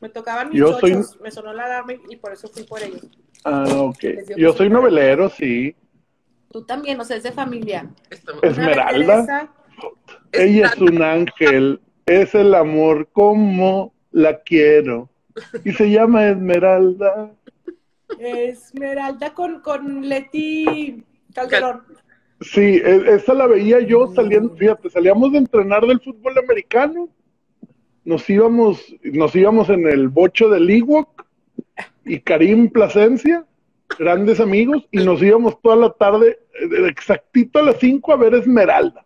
[0.00, 2.82] Me tocaban mis Yo soy- chochos, me sonó la alarma y por eso fui por
[2.82, 3.06] ellos.
[3.44, 4.04] Ah, ok.
[4.36, 5.76] Yo soy novelero, sí.
[6.50, 7.90] Tú también, o sea, es de familia.
[8.42, 9.52] Esmeralda.
[10.32, 11.80] Ella es un ángel.
[12.06, 15.10] Es el amor como la quiero.
[15.64, 17.30] y se llama Esmeralda.
[18.18, 21.82] Esmeralda con, con Leti Calderón.
[22.40, 27.08] Sí, e- esa la veía yo saliendo, fíjate, salíamos de entrenar del fútbol americano,
[28.06, 31.24] nos íbamos, nos íbamos en el bocho del Ewok
[32.04, 33.44] y Karim Plasencia,
[33.98, 38.34] grandes amigos, y nos íbamos toda la tarde, eh, exactito a las 5 a ver
[38.34, 39.04] Esmeralda.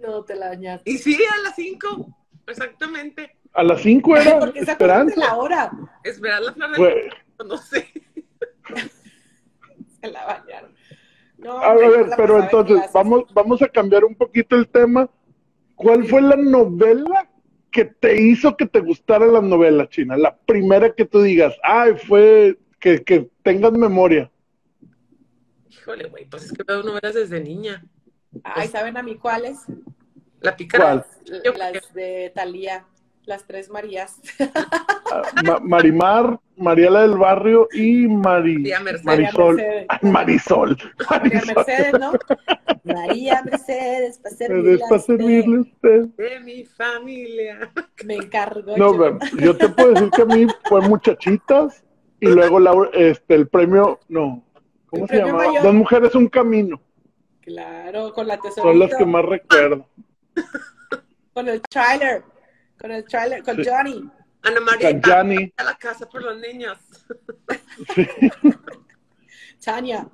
[0.00, 0.88] No te la bañaste.
[0.90, 2.06] Y sí, a las 5,
[2.46, 3.36] exactamente.
[3.52, 5.34] A las 5 era ¿Por qué se acuerdan de Esperanza.
[5.34, 5.70] la hora?
[6.04, 7.88] Esperar la flor Fue- del- no sé.
[10.00, 10.70] Se la bañaron.
[11.38, 15.08] No, A ver, la pero entonces vamos, vamos a cambiar un poquito el tema.
[15.74, 17.28] ¿Cuál fue la novela
[17.76, 20.16] que te hizo que te gustara la novela china?
[20.16, 24.30] La primera que tú digas, ay, fue que, que tengas memoria.
[25.70, 27.84] Híjole, güey, pues es que veo novelas desde niña.
[28.42, 29.58] Ay, ¿saben a mí cuáles?
[30.40, 31.04] La pícara.
[31.24, 31.42] ¿Cuál?
[31.44, 32.86] Yo- Las de Talía,
[33.26, 34.20] las tres Marías.
[35.12, 38.72] Ah, Ma- Marimar, Mariela del Barrio y Mari.
[39.04, 39.04] Marisol.
[39.04, 39.86] María Mercedes.
[39.88, 40.76] Ay, Marisol.
[41.10, 41.54] María Marisol.
[41.56, 42.12] Mercedes, ¿no?
[42.84, 45.16] María Mercedes, para servirle Es a para usted.
[45.16, 46.00] servirle a usted.
[46.16, 47.70] De mi familia.
[48.04, 49.18] Me encargo No, yo.
[49.38, 51.84] yo te puedo decir que a mí fue Muchachitas
[52.20, 54.44] y luego la- este, el premio, no,
[54.86, 55.46] ¿cómo El se llamaba?
[55.46, 55.62] mayor.
[55.64, 56.80] Dos mujeres, un camino.
[57.42, 58.62] Claro, con la tesorita.
[58.62, 59.86] Son las que más recuerdo.
[61.32, 62.22] Con el trailer.
[62.78, 63.62] Con el trailer, con Sí.
[63.68, 64.10] Johnny.
[64.42, 65.00] Ana María.
[65.00, 65.52] Canjani.
[65.56, 66.78] A la casa por los niños.
[69.64, 70.06] Tania.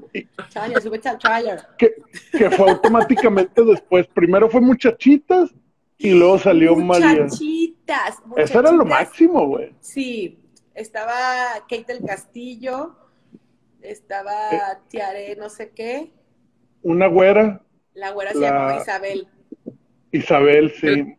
[0.53, 1.61] Tania, súbete al trailer.
[1.77, 1.95] que,
[2.31, 4.07] que fue automáticamente después.
[4.09, 5.51] Primero fue Muchachitas
[5.99, 7.25] y luego salió María.
[7.25, 8.23] Muchachitas.
[8.37, 9.75] Eso era lo máximo, güey.
[9.81, 10.39] Sí,
[10.75, 11.15] estaba
[11.69, 12.97] Kate del Castillo,
[13.83, 14.61] estaba Eh.
[14.89, 16.13] Tiare no sé qué,
[16.83, 17.61] Una güera,
[17.95, 19.29] la güera se La- llamaba Isabel.
[20.13, 21.17] Isabel, sí.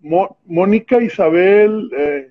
[0.00, 1.90] Mo- Mónica, Isabel.
[1.96, 2.30] eh,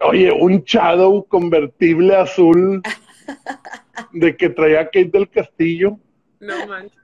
[0.00, 2.82] oye, un Shadow convertible azul
[4.12, 5.98] de que traía Kate del Castillo.
[6.40, 6.98] No manches.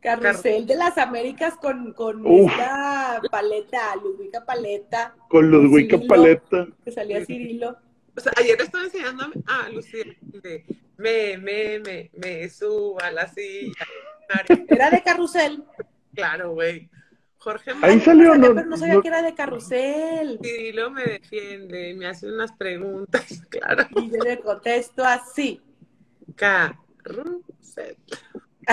[0.00, 6.08] Carrusel de las Américas con, con esta paleta, Ludwika Paleta, Con Ludwika Cirilo.
[6.08, 6.68] Paleta.
[6.84, 7.76] que salía Cirilo.
[8.16, 10.64] O sea, ayer le estaba enseñando a Lucía de
[10.98, 13.72] me, me, me, me subo a la silla.
[14.68, 15.64] Era de Carrusel.
[16.14, 16.88] Claro, güey.
[17.38, 20.38] Jorge Ahí Ay, salió, sabía, no- pero no sabía no- que era de Carrusel.
[20.42, 23.84] Cirilo me defiende, me hace unas preguntas, claro.
[23.96, 25.60] Y yo le contesto así.
[26.36, 27.96] Carrusel.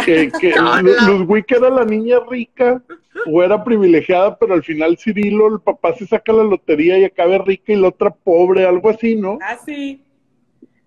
[0.06, 2.82] Que, que No, era la niña rica
[3.26, 7.40] o era privilegiada, pero al final Cirilo, el papá se saca la lotería y acaba
[7.40, 9.40] rica y la otra pobre, algo así, ¿no?
[9.42, 10.04] Así.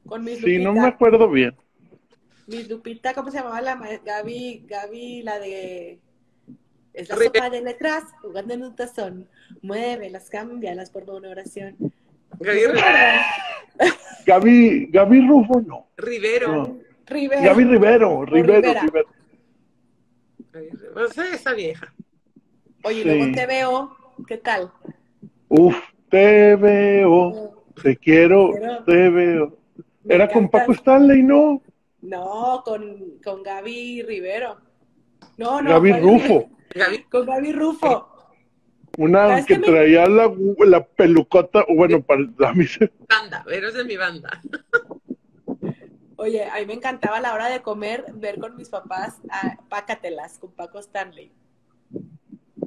[0.06, 1.54] Con mis Sí, no me acuerdo bien.
[2.46, 4.64] Miss Lupita, ¿cómo se llamaba la Gaby?
[4.68, 6.00] Gaby, la de.
[6.92, 7.32] Es la Rivera.
[7.44, 9.28] sopa de letras, jugando en un tazón.
[9.62, 11.76] Muévelas, cámbialas por una oración.
[12.40, 13.86] Gaby ¿No?
[14.26, 15.86] Gaby, Gaby Rufo, no.
[15.96, 16.52] Rivero.
[16.52, 16.78] no.
[17.06, 17.42] Rivera.
[17.42, 18.54] Gaby Rivero, Rivero.
[18.60, 18.74] Rivero.
[18.74, 18.88] Gaby
[20.70, 21.04] Rivero.
[21.04, 21.92] O sea, esa vieja.
[22.84, 23.08] Oye, Sí.
[23.08, 23.96] luego te veo.
[24.26, 24.70] ¿Qué tal?
[25.48, 25.76] Uf,
[26.10, 28.84] te veo, te quiero, Quiero.
[28.84, 29.58] te veo.
[30.04, 30.48] Me Era con.
[30.48, 31.62] Paco Stanley, ¿no?
[32.02, 34.58] No, con, con Gaby Rivero.
[35.38, 35.70] No, no.
[35.70, 36.50] Gaby con- Rufo.
[37.10, 38.08] Con Gaby Rufo.
[38.98, 40.30] Una ¿Sabes que qué me- traía la,
[40.66, 44.40] la pelucota, bueno, para a mí se- Banda, eres de mi banda.
[46.16, 49.56] Oye, a mí me encantaba a la hora de comer ver con mis papás a
[49.68, 51.32] Pácatelas con Paco Stanley.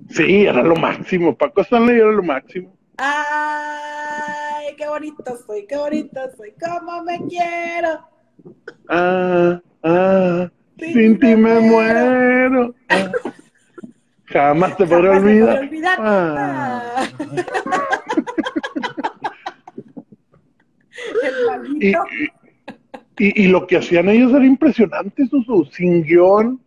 [0.10, 1.38] Sí, era lo máximo.
[1.38, 2.76] Paco Stanley era lo máximo.
[2.98, 8.00] Ay, qué bonito soy, qué bonito soy, cómo me quiero.
[8.90, 12.76] Ah, ah, Sin sin ti me muero.
[12.90, 13.12] Ah,
[14.26, 15.70] jamás te podré olvidar.
[16.00, 17.08] Ah.
[23.18, 26.60] Y, y lo que hacían ellos era impresionante, Susu, sin guion,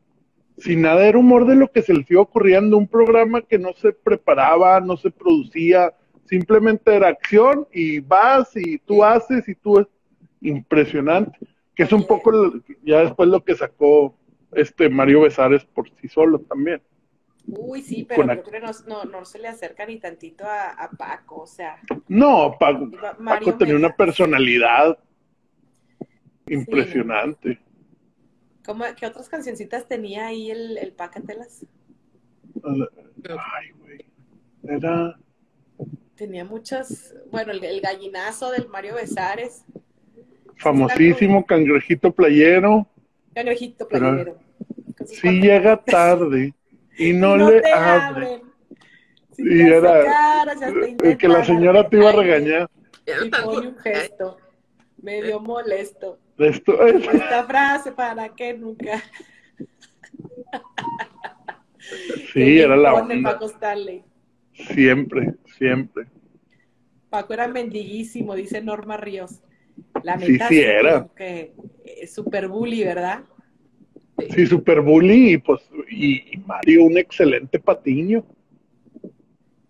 [0.59, 3.73] sin nada, era humor de lo que se les iba ocurriendo, un programa que no
[3.75, 5.93] se preparaba, no se producía,
[6.25, 9.87] simplemente era acción y vas y tú haces y tú es
[10.41, 11.39] impresionante,
[11.79, 12.53] que es un poco lo-
[12.83, 14.19] ya después lo que sacó
[14.51, 16.83] este Mario Besares por sí solo también.
[17.47, 20.71] Uy, sí, pero con creo que no, no, no se le acerca ni tantito a,
[20.71, 22.91] a Paco, o sea, No, Paco,
[23.25, 24.99] Paco tenía una personalad
[26.49, 27.61] impresionante.
[28.67, 31.65] ¿cómo, ¿qué otras cancioncitas tenía ahí el, el Pácatelas?
[32.65, 34.05] Ay, güey.
[34.65, 35.17] Era.
[36.17, 39.65] Tenía muchas, bueno, el, el gallinazo del Mario Besares,
[40.59, 42.87] famosísimo cangrejito playero,
[43.35, 43.53] Pero-
[43.89, 44.39] Playero.
[45.07, 45.43] si papeles.
[45.43, 46.55] llega tarde
[46.99, 48.43] y no, le abre.
[49.33, 50.59] Sí, Y era- caras,
[51.03, 52.69] Eh, Que la señora te iba a regañar.
[53.25, 54.37] Y pone un gesto
[55.01, 56.19] medio molesto.
[56.37, 57.07] Esto es.
[57.09, 59.03] Esta frase, ¿para qué nunca?
[62.33, 63.33] Sí, era la onda.
[63.33, 64.05] Paco Stanley.
[64.53, 66.07] Siempre, siempre.
[67.09, 69.41] Paco era mendiguísimo, dice Norma Ríos.
[70.03, 71.09] La Sí, neta, sí era.
[71.17, 71.55] que
[71.85, 73.25] es super bully, ¿verdad?
[74.35, 78.25] Sí, Super Bully y pues y, y Mario un excelente patiño.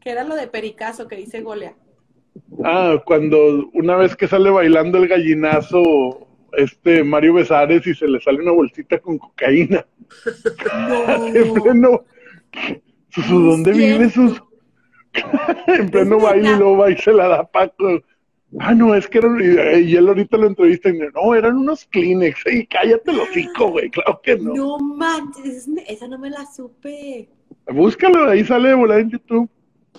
[0.01, 1.77] ¿Qué era lo de Pericazo que dice Golia?
[2.65, 8.21] Ah, cuando una vez que sale bailando el gallinazo, este Mario Besares y se le
[8.21, 9.87] sale una bolsita con cocaína.
[11.35, 12.05] en pleno.
[13.17, 14.43] No ¿Dónde vive sus?
[15.67, 16.59] en pleno baile y neta.
[16.59, 18.03] luego va y se la da Paco.
[18.59, 21.85] Ah, no, es que eran, y, él ahorita lo entrevista y dice, no, eran unos
[21.85, 22.41] Kleenex.
[22.51, 24.55] Y cállate los hocico, güey, claro que no.
[24.55, 27.29] No manches, esa no me la supe.
[27.67, 29.51] Búscalo, ahí sale de volar en YouTube.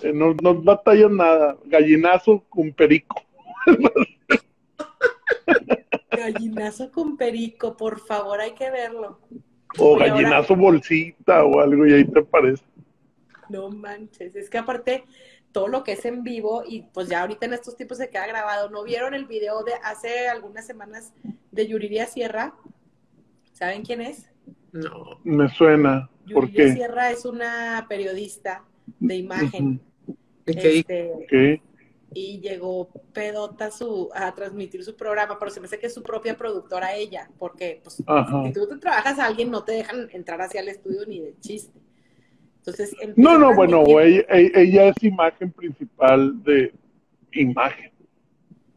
[0.02, 1.56] Eh, no, no batallas nada.
[1.66, 3.22] Gallinazo con perico.
[6.10, 9.20] Gallinazo con perico, por favor, hay que verlo.
[9.78, 12.64] O Y ahora- gallinazo bolsita o algo y ahí te aparece.
[13.48, 15.04] No manches, es que aparte
[15.52, 18.26] todo lo que es en vivo y pues ya ahorita en estos tiempos se queda
[18.26, 18.70] grabado.
[18.70, 21.12] ¿No vieron el video de hace algunas semanas
[21.50, 22.54] de Yuridia Sierra?
[23.52, 24.30] ¿Saben quién es?
[24.72, 25.20] No.
[25.24, 26.08] Me suena.
[26.32, 26.72] ¿Por Yuridia qué?
[26.72, 28.64] Sierra es una periodista
[28.98, 29.80] de imagen.
[30.46, 31.62] ¿Y qué este,
[32.12, 36.02] y llegó pedota su, a transmitir su programa, pero se me hace que es su
[36.02, 40.40] propia productora ella, porque pues, si tú te trabajas a alguien no te dejan entrar
[40.40, 41.78] hacia el estudio ni de chiste.
[42.60, 46.72] Entonces, No, no, bueno, ella, ella- es imagen principal de
[47.32, 47.90] imagen.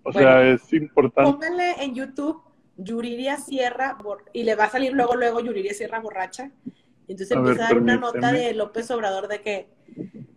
[0.03, 1.31] O sea, es importante.
[1.31, 2.41] Pónganle en YouTube
[2.77, 3.97] Yuriria Sierra
[4.31, 6.51] y le va a salir luego, luego Yuriria Sierra borracha.
[7.07, 9.67] Entonces A empieza ver, a dar una nota de López Obrador de que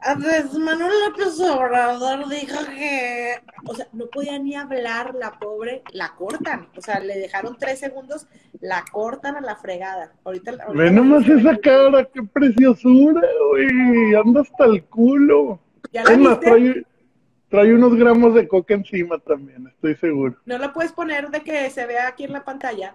[0.00, 3.34] Andrés Manuel López Obrador dijo que,
[3.64, 7.80] o sea, no podía ni hablar la pobre, la cortan, o sea, le dejaron tres
[7.80, 8.26] segundos,
[8.60, 10.12] la cortan a la fregada.
[10.24, 14.14] Ahorita, ahorita Ve nomás esa cara, qué preciosura, güey.
[14.14, 15.60] Anda hasta el culo.
[15.92, 16.36] ¿Ya la viste?
[16.46, 16.86] trae,
[17.48, 20.36] trae unos gramos de coca encima también, estoy seguro.
[20.44, 22.94] No lo puedes poner de que se vea aquí en la pantalla,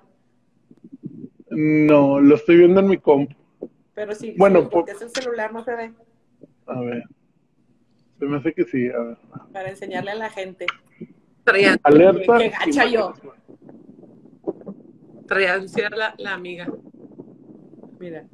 [1.49, 3.35] No, lo estoy viendo en mi compu.
[3.93, 5.91] pero sí, Bueno, sí, porque es el celular, no se ve,
[6.71, 7.03] A ver.
[8.19, 9.17] Se me hace que sí, a ver.
[9.51, 10.65] para enseñarle a la gente.
[11.43, 12.37] Traía, Alerta.
[12.37, 13.13] Qué gacha yo.
[15.27, 15.57] traía
[15.95, 16.67] la, la amiga.
[17.99, 18.25] Mira.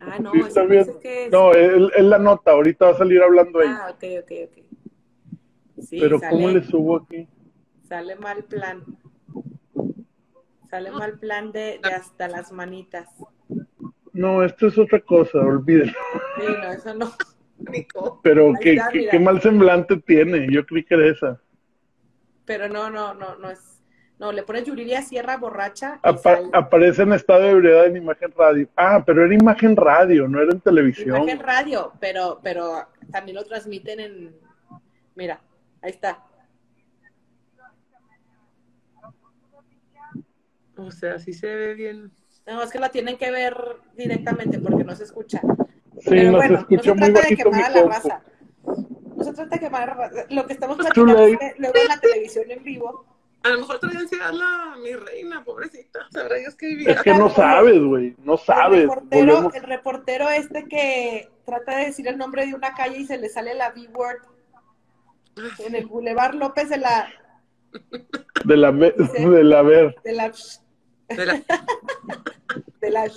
[0.00, 0.86] Ah, no, Sí, está no bien.
[1.02, 1.32] es.
[1.32, 3.68] No, es, es la nota, ahorita va a salir hablando ahí.
[3.68, 4.64] Ah, ok, ok, ok.
[5.82, 7.28] Sí, Pero sale, ¿cómo le subo aquí?
[7.88, 8.82] sale mal plan.
[10.70, 13.08] Sale mal plan de, de hasta las manitas.
[14.18, 15.92] No, esto es otra cosa, olvídenlo.
[16.38, 17.12] Sí, no, eso no.
[17.70, 18.20] Nico.
[18.24, 20.48] Pero qué, está, qué- qué mal semblante tiene.
[20.52, 21.40] Yo creí que era esa.
[22.44, 23.80] Pero no, no, no, no es.
[24.18, 28.68] No, le pones Yuridia Sierra borracha Apa- aparece en estado de ebriedad en imagen radio.
[28.74, 31.16] Ah, pero era imagen radio, no era en televisión.
[31.18, 34.36] Imagen radio, pero, pero también lo transmiten en.
[35.14, 35.40] Mira,
[35.80, 36.24] ahí está.
[40.76, 42.10] O sea, sí se ve bien.
[42.46, 43.54] No, es que la tienen que ver
[43.96, 45.40] directamente porque no se escucha.
[46.00, 47.80] Sí, Pero nos bueno, escucha no se muy trata de bajito mi quemar a la
[47.82, 47.94] compu.
[47.94, 48.22] raza.
[49.16, 50.24] No se trata de quemar a la raza.
[50.30, 51.38] Lo que estamos Too platicando es late.
[51.54, 53.04] que luego en la televisión en vivo,
[53.44, 56.00] A lo mejor traía ansiedad la mi reina, pobrecita.
[56.10, 56.90] Sabrá Dios que vivía.
[56.92, 58.80] Es que no sabes, güey, no el sabes.
[58.82, 63.06] reportero, Volvemos- el reportero este que trata de decir el nombre de una calle y
[63.06, 64.22] se le sale la B-word
[65.66, 67.08] en el Boulevard López de la
[68.44, 68.72] De la,
[69.16, 69.24] Sí.
[69.24, 70.32] de la ver, de la
[71.16, 71.42] De la-
[72.80, 73.10] de la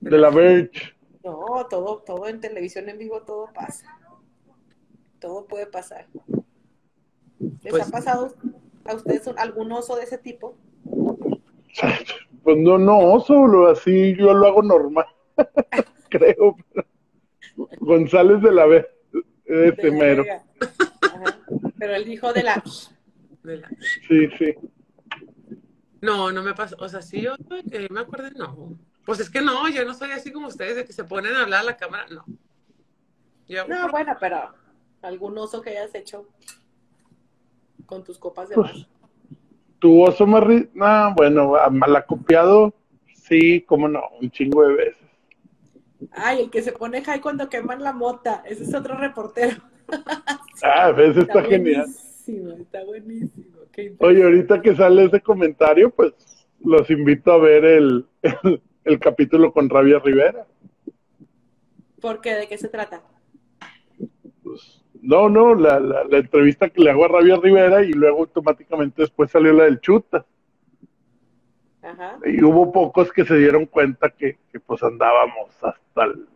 [0.00, 0.94] de la Verge.
[1.24, 3.86] no, todo, todo en televisión en vivo, todo pasa.
[5.20, 6.06] Todo puede pasar.
[7.38, 8.34] ¿Les Pues- ha pasado
[8.84, 10.56] a ustedes algún oso de ese tipo?
[12.44, 15.06] Pues no, no, solo así yo lo hago normal,
[16.10, 16.56] creo.
[16.74, 16.86] pero-
[17.78, 18.94] González de la ver,
[19.46, 20.24] De este mero.
[21.78, 22.62] Pero el hijo de la
[23.44, 23.68] de la-
[24.08, 24.54] Sí, sí.
[26.04, 26.76] No, no me pasó.
[26.80, 27.34] O sea, sí, yo
[27.70, 28.76] que me acuerdo, no.
[29.06, 31.42] Pues es que no, yo no soy así como ustedes, de que se ponen a
[31.42, 32.26] hablar a la cámara, no.
[33.48, 34.52] Yo No, bueno, pero
[35.00, 36.28] algún oso que hayas hecho
[37.86, 38.86] con tus copas de Pues, más.
[39.78, 42.74] Tu oso más ri- Ah, bueno, malacopiado,
[43.14, 45.08] sí, cómo no, un chingo de veces.
[46.10, 48.42] Ay, el que se pone high cuando queman la mota.
[48.46, 49.56] Ese es otro reportero.
[50.62, 51.86] Ah, a veces está genial.
[51.86, 53.53] buenísimo, está buenísimo.
[53.98, 56.12] Oye, ahorita que sale ese comentario, pues
[56.60, 60.46] los invito a ver el, el, el capítulo con Rabia Rivera.
[62.00, 62.34] ¿Por qué?
[62.34, 63.02] ¿De qué se trata?
[64.42, 68.20] Pues, no, no, la, la, la, entrevista que le hago a Rabia Rivera y luego
[68.20, 70.24] automáticamente después salió la del Chuta.
[71.82, 72.18] Ajá.
[72.24, 76.26] Y hubo pocos que se dieron cuenta que, que pues andábamos hasta el...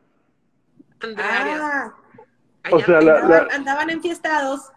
[1.17, 1.95] Ah,
[2.71, 4.73] o sea, la, andaban, andaban enfiestados.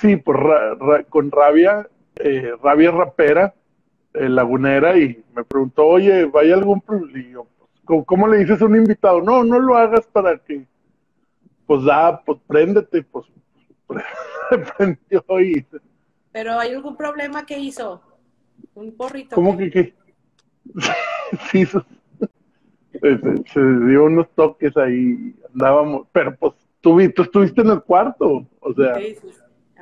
[0.00, 3.54] Sí, pues ra, ra, con Rabia, eh, Rabia Rapera,
[4.12, 7.44] eh, Lagunera, y me preguntó, oye, ¿vaya algún problema?
[7.84, 9.22] ¿Cómo, ¿Cómo le dices a un invitado?
[9.22, 10.66] No, no lo hagas para que,
[11.66, 13.24] pues da, pues préndete, pues,
[14.76, 15.66] prendió y...
[16.30, 18.02] Pero hay algún problema que hizo,
[18.74, 19.34] un porrito.
[19.34, 19.94] ¿Cómo que qué?
[21.50, 21.78] sí, se,
[23.00, 28.46] se, se, dio unos toques ahí, andábamos, pero pues tú, tú estuviste en el cuarto,
[28.60, 28.96] o sea...
[28.96, 29.28] Sí, sí.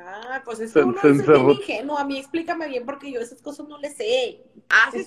[0.07, 1.97] Ah, pues es que uno se, es bien ingenuo.
[1.97, 4.43] A mí explícame bien porque yo esas cosas no le sé.
[4.69, 5.03] Ah, sí,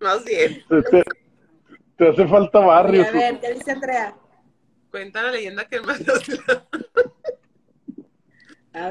[0.00, 0.64] no bien.
[0.68, 1.04] Te,
[1.96, 3.06] te, hace falta barrio.
[3.06, 4.16] a ver, ¿qué dice Andrea?
[4.90, 6.00] Cuenta la leyenda que más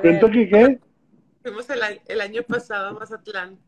[0.01, 0.79] ¿Cuenta que qué?
[1.41, 3.59] Fuimos el, el, año pasado a Mazatlán.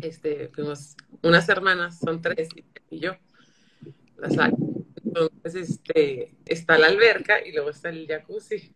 [0.00, 2.48] Este, fuimos unas hermanas, son tres,
[2.88, 3.12] y yo.
[4.16, 4.52] Las hay.
[5.04, 8.72] Entonces, este, está la alberca y luego está el jacuzzi.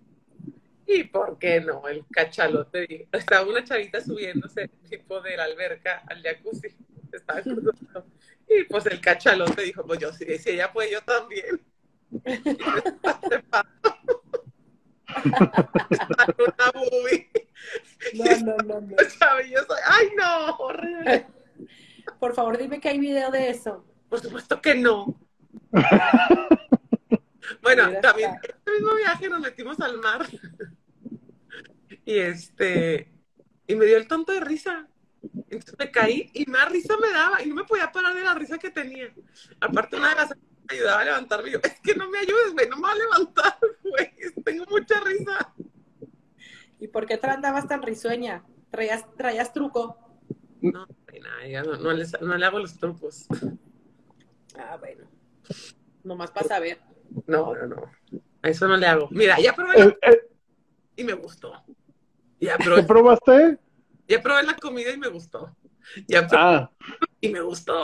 [0.89, 1.87] ¿Y por qué no?
[1.89, 3.09] El cachalote.
[3.13, 6.69] Estaba una chavita subiéndose tipo de la alberca al jacuzzi.
[7.13, 8.07] Estaba cruzando.
[8.49, 11.61] Y pues el cachalote dijo, pues yo, si, si ella puede, yo también.
[16.39, 17.31] una boobie.
[18.15, 18.97] No, no, no, no.
[19.19, 21.27] Chavillo, ay no, horrible.
[22.21, 23.85] Por favor, dime que hay video de eso.
[24.09, 25.19] Por supuesto que no.
[27.63, 30.27] Bueno, también en este mismo viaje nos metimos al mar.
[32.07, 33.13] Y este,
[33.67, 34.89] y me dio el tonto de risa.
[35.51, 38.33] Entonces me caí y más risa me daba y no me podía parar de la
[38.33, 39.13] risa que tenía.
[39.61, 41.49] Aparte, una de las me ayudaba a levantarme.
[41.49, 44.13] Y yo, es que no me ayudes, güey, no me va a levantar, güey.
[44.45, 45.53] Tengo mucha risa.
[46.79, 48.45] ¿Y por qué te andabas tan risueña?
[48.71, 49.99] ¿Traías, traías truco?
[50.61, 50.87] No,
[51.21, 53.27] nada, no, no, les, no le hago los trucos.
[54.57, 55.09] Ah, bueno.
[56.05, 56.81] Nomás para saber.
[57.27, 57.91] No, no, no.
[58.43, 59.09] A eso no le hago.
[59.11, 59.83] Mira, ya probé.
[59.83, 60.31] Eh, eh.
[60.97, 61.53] y me gustó.
[62.41, 62.83] Ya probé...
[62.83, 63.59] ¿Qué probaste?
[64.09, 65.55] Ya probé la comida y me gustó.
[66.07, 66.71] Ya probé ah.
[67.21, 67.83] y me gustó.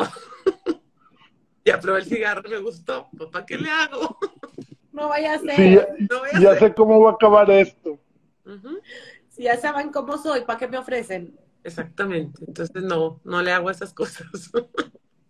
[1.65, 3.09] ya probé el cigarro y me gustó.
[3.17, 4.19] Pues, ¿Para qué le hago?
[4.93, 5.57] no vaya a ser.
[5.57, 6.59] Sí, ya, no vaya a ya ser.
[6.59, 7.99] sé cómo va a acabar esto.
[8.45, 8.81] Uh -huh.
[9.29, 11.39] Si ya saben cómo soy, ¿para qué me ofrecen?
[11.65, 12.45] Exactamente.
[12.47, 14.27] Entonces no, no le hago esas cosas.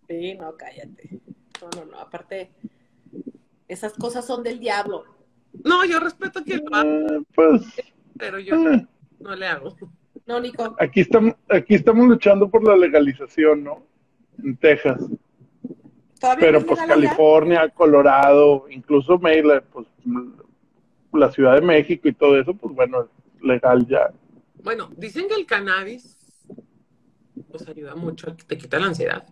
[0.07, 1.21] sí, no, cállate.
[1.61, 1.99] No, no, no.
[1.99, 2.51] Aparte,
[3.67, 5.05] esas cosas son del diablo.
[5.63, 7.61] No, yo respeto que lo haga, Eh, pues
[8.17, 8.87] pero yo no,
[9.23, 9.75] no le hago.
[10.25, 10.75] No, Nico.
[10.79, 13.85] aquí estamos, aquí estamos luchando por la legalización, ¿no?
[14.43, 15.01] En Texas.
[16.19, 16.79] ¿Todavía Pero no pues?
[16.81, 19.87] California, Colorado, incluso Maryland, pues
[21.13, 24.11] la Ciudad de México y todo eso, pues bueno, es legal ya.
[24.63, 26.17] Bueno, dicen que el cannabis
[27.51, 29.27] pues ayuda mucho, te quita la ansiedad.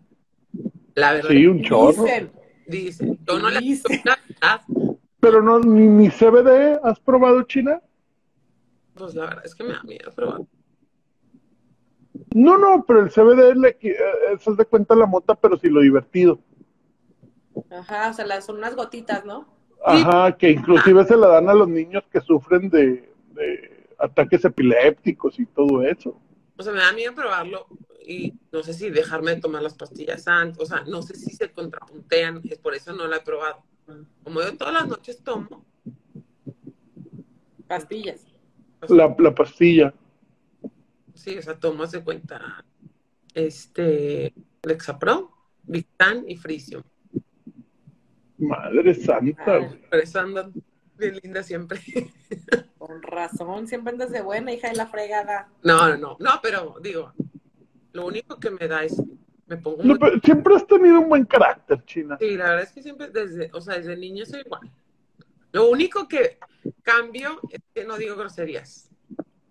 [0.96, 1.30] La verdad.
[1.30, 2.04] Sí, un chorro.
[2.04, 2.32] Dicen.
[2.68, 3.20] Dicen.
[3.26, 4.02] Yo no le Dicen.
[4.04, 4.62] la verdad,
[5.20, 7.82] Pero no, ni, ni CBD, ¿has probado China?
[8.96, 10.42] Pues la verdad es que me da miedo probar.
[12.36, 15.58] No, no, pero el CBD le, qui- eh, es haz de cuenta la mota, pero
[15.58, 16.40] sí lo divertido.
[17.70, 19.48] Ajá, o sea, las- son unas gotitas, ¿no?
[19.84, 25.40] Ajá, que inclusive se la dan a los niños que sufren de, de ataques epilépticos
[25.40, 26.20] y todo eso.
[26.58, 27.66] O sea, me da miedo probarlo
[28.06, 30.62] y no sé si dejarme de tomar las pastillas antes.
[30.62, 33.64] O sea, no sé si se contrapuntean, es por eso no la he probado.
[34.24, 35.66] Como yo todas las noches tomo,
[37.68, 38.26] Pastillas.
[38.90, 39.94] La, la pastilla.
[41.14, 42.66] sí, o sea, tomo de cuenta
[43.34, 45.32] este Lexapro,
[45.64, 46.84] Victan y Frisium.
[48.38, 49.58] Madre santa.
[49.58, 49.70] Ah.
[49.90, 50.20] Por eso
[50.98, 51.80] bien linda siempre.
[52.78, 55.50] Con razón, siempre andas de buena, hija de la fregada.
[55.64, 57.14] No, no, no, no, pero digo,
[57.94, 59.02] lo único que me da es,
[59.48, 60.00] me pongo No, muy...
[60.00, 62.18] pero siempre has tenido un buen carácter, China.
[62.20, 64.72] Sí, la verdad es que siempre, desde, o sea, desde niño soy igual.
[65.52, 66.40] Lo único que
[66.84, 68.90] cambio es que no digo groserías.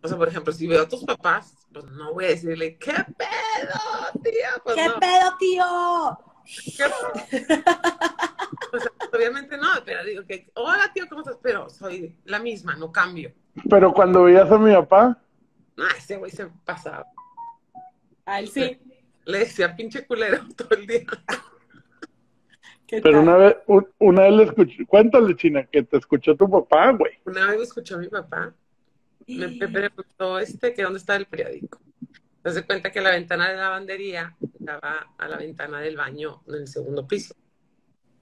[0.03, 2.93] O sea, por ejemplo, si veo a tus papás, pues no voy a decirle, ¿qué
[2.93, 4.63] pedo?
[4.65, 4.99] Pues ¿Qué no.
[4.99, 6.19] pedo, tío?
[6.77, 7.63] ¿Qué pedo?
[8.73, 11.37] O sea, obviamente no, pero digo que, hola, tío, ¿cómo estás?
[11.43, 13.33] Pero soy la misma, no cambio.
[13.69, 15.19] Pero cuando veías a mi papá,
[15.79, 17.07] Ah, ese güey se pasaba.
[18.27, 18.79] A él sí.
[19.25, 21.05] Le decía pinche culero todo el día.
[22.91, 26.51] ¿Qué pero una vez, un- una vez le escuché, cuéntale, China, que te escuchó tu
[26.51, 27.13] papá, güey.
[27.25, 28.53] Una vez me escuchó mi papá
[29.29, 31.79] me, me preguntó este que dónde estaba el periódico.
[32.43, 36.43] Se hace cuenta que la ventana de la lavandería daba a la ventana del baño
[36.49, 37.35] en el segundo piso.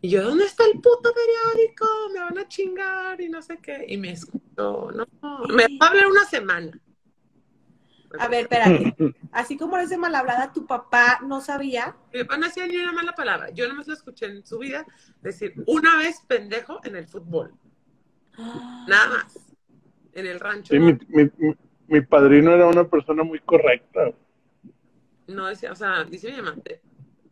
[0.01, 1.87] Y yo, ¿dónde está el puto periódico?
[2.12, 3.85] Me van a chingar y no sé qué.
[3.89, 5.07] Y me escuchó, no,
[5.49, 6.79] me va a hablar una semana.
[8.18, 8.94] A ver, espérate.
[9.32, 11.94] Así como eres de mal hablada, tu papá no sabía.
[12.12, 13.50] Mi papá no hacía ni una mala palabra.
[13.50, 14.86] Yo nomás lo escuché en su vida
[15.20, 17.54] decir una vez pendejo en el fútbol.
[18.86, 19.36] Nada más.
[20.14, 20.72] En el rancho.
[20.72, 21.56] Sí, mi, mi, mi-
[21.86, 24.11] mi padrino era una persona muy correcta.
[25.26, 26.80] no decía, o sea, dice mi mamá, te,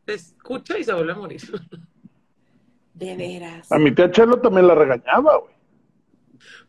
[0.05, 1.41] te escucha y se vuelve a morir.
[2.95, 3.71] De veras.
[3.71, 5.55] A mi tía Chelo también la regañaba, güey.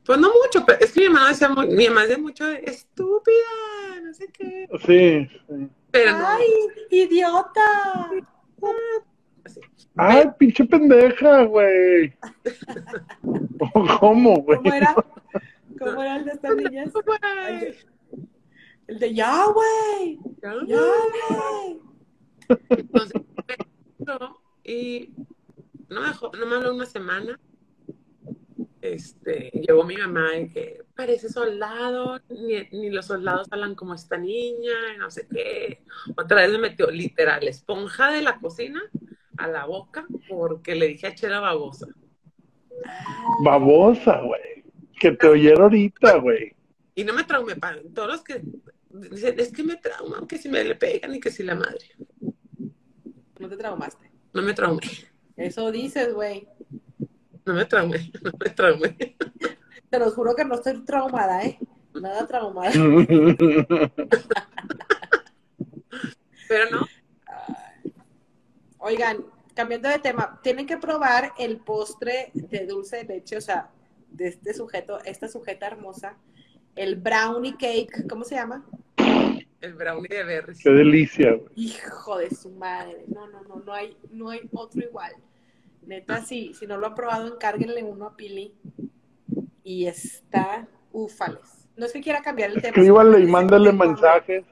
[0.06, 2.64] Pues no mucho, pero es que mi mamá decía, muy- mi mamá decía mucho de
[2.66, 3.36] estúpida,
[4.08, 4.68] no sé qué.
[4.86, 5.70] Sí, sí.
[5.92, 6.46] Pero no, ¡Ay,
[6.92, 8.10] idiota!
[9.44, 9.60] así.
[9.98, 12.14] Ay, pinche pendeja, güey.
[14.00, 14.58] ¿Cómo, güey?
[14.60, 14.96] ¿Cómo era?
[15.80, 16.94] ¿Cómo era el de estas niñas?
[16.94, 17.76] Güey,
[18.88, 20.20] El de ya, güey.
[20.42, 21.80] ya, güey.
[22.70, 23.22] Entonces,
[24.64, 25.14] y
[25.90, 27.40] no me dejó, no me habló una semana.
[28.94, 34.18] Este, llegó mi mamá y que parece soldado, ni, ni los soldados hablan como esta
[34.18, 35.84] niña, y no sé qué.
[36.16, 38.82] Otra vez me metió literal esponja de la cocina
[39.38, 41.88] a la boca porque le dije a Chela babosa.
[43.44, 44.64] Babosa, güey.
[45.00, 46.56] Que te oyera ahorita, güey.
[46.96, 47.56] Y no me traumé,
[47.94, 48.42] todos los que
[48.90, 51.86] dicen, es que me trauman, que si me le pegan y que si la madre.
[53.40, 54.12] No te traumaste.
[54.34, 54.82] No me traumé,
[55.36, 56.48] Eso dices, güey.
[57.48, 59.16] No me traumé, no me traumé.
[59.90, 61.58] Te lo juro que no estoy traumada, ¿eh?
[61.94, 62.72] Nada traumada.
[66.48, 66.86] Pero no,
[68.80, 69.26] Oigan,
[69.56, 73.70] cambiando de tema, tienen que probar el postre de dulce de leche, o sea,
[74.10, 76.16] de este sujeto, esta sujeta hermosa,
[76.76, 78.66] el brownie cake, ¿cómo se llama?
[79.62, 80.60] el brownie de berries.
[80.64, 81.50] Qué delicia, güey.
[81.56, 83.06] Hijo de su madre.
[83.08, 85.14] No, no, no, no hay, no hay otro igual.
[85.88, 88.54] Neta, sí, si no lo han probado, encárguenle uno a Pili.
[89.64, 91.70] Y está ufales.
[91.78, 92.70] No es que quiera cambiar el tema.
[92.70, 94.44] Escríbale y mándale mensajes.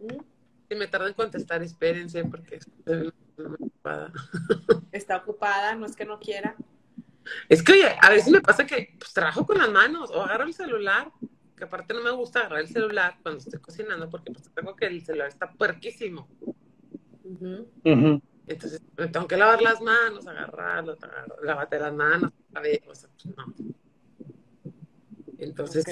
[0.00, 0.22] ¿Mm?
[0.70, 4.10] Si me tarda en contestar, espérense, porque estoy muy ocupada.
[4.92, 6.56] Está ocupada, no es que no quiera.
[7.50, 10.44] Es que, oye, a veces me pasa que pues, trabajo con las manos o agarro
[10.44, 11.12] el celular,
[11.54, 14.86] que aparte no me gusta agarrar el celular cuando estoy cocinando, porque pues tengo que
[14.86, 16.26] el celular está puerquísimo.
[17.22, 18.22] Ujú.
[18.48, 22.94] Entonces, me tengo que lavar las manos, agarrarlo, agarrar- lávate las manos, a ver, o
[22.94, 23.54] sea, pues, no.
[25.38, 25.84] Entonces,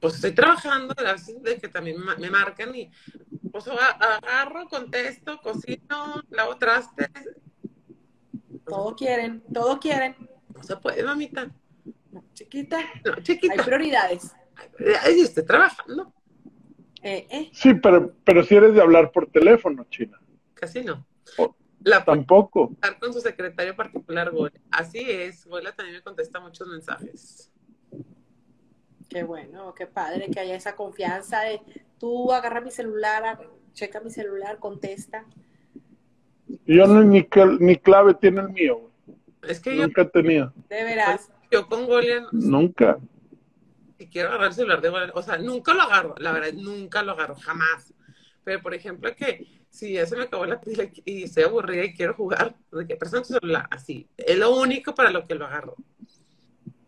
[0.00, 2.90] pues estoy trabajando, a veces de que también me marcan y
[3.50, 7.08] pues agarro, contesto, cocino, lavo trastes.
[8.66, 10.14] Todo quieren, todo quieren.
[10.54, 11.50] No se puede, mamita.
[12.12, 13.64] No, chiquita, No, hay chiquita.
[13.64, 14.32] prioridades.
[15.02, 16.12] Ay, estoy trabajando.
[17.02, 17.50] Eh, eh.
[17.52, 20.20] Sí, pero, pero si eres de hablar por teléfono, China.
[20.54, 21.06] Casi no.
[21.84, 22.70] La Tampoco.
[22.72, 24.52] estar con su secretario particular, Gola.
[24.70, 25.44] Así es.
[25.46, 27.50] Gola también me contesta muchos mensajes.
[29.08, 31.60] Qué bueno, qué padre que haya esa confianza de
[31.98, 33.38] tú agarra mi celular,
[33.72, 35.24] checa mi celular, contesta.
[36.66, 38.90] Yo no, ni, cl- ni clave tiene el mío.
[39.42, 40.52] Es que yo, Nunca he tenido.
[40.68, 41.30] De veras.
[41.52, 42.98] yo con Golia, Nunca.
[43.96, 47.02] si quiero agarrar el celular de Golia, o sea, nunca lo agarro, la verdad, nunca
[47.04, 47.94] lo agarro, jamás.
[48.42, 49.46] Pero, por ejemplo, que
[49.76, 52.96] si ya se me acabó la pila y estoy aburrida y quiero jugar, de que
[52.96, 54.08] presento tu celular, así.
[54.16, 55.76] Es lo único para lo que lo agarro.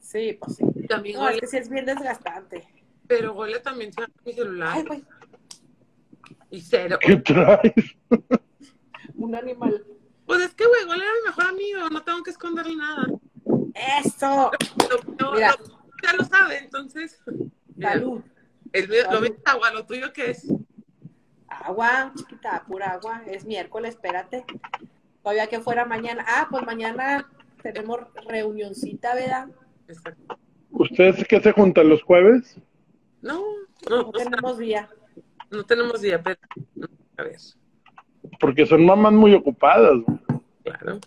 [0.00, 0.64] Sí, pues sí.
[0.88, 2.66] También No, es Golia, que sí es bien desgastante.
[3.06, 5.04] pero Golia también se mi celular Ay, güey,
[6.50, 6.96] y cero.
[6.98, 7.72] ¿Qué traes?
[9.16, 9.84] un animal.
[10.24, 13.06] Pues es que, güey, Golia era mi mejor amigo, no tengo que esconderle nada.
[14.02, 14.50] ¡Eso!
[14.90, 15.54] Lo- lo- Mira.
[15.58, 17.20] lo- ya lo sabe, entonces.
[17.80, 18.22] Salud.
[18.72, 20.46] el mío- lo mío es agua, lo tuyo qué es.
[21.48, 23.22] Agua, chiquita, pura agua.
[23.26, 24.44] Es miércoles, espérate.
[25.22, 26.24] Todavía que fuera mañana.
[26.26, 27.26] Ah, pues mañana
[27.62, 29.48] tenemos reunioncita, ¿verdad?
[29.88, 30.38] Exacto.
[30.70, 32.58] ¿Ustedes qué se juntan los jueves?
[33.22, 33.42] No,
[33.88, 34.88] no, No sea, tenemos día.
[35.50, 36.38] no tenemos día, pero
[37.16, 37.36] a ver,
[38.38, 39.98] Porque son mamás muy ocupadas.
[40.62, 40.98] claro.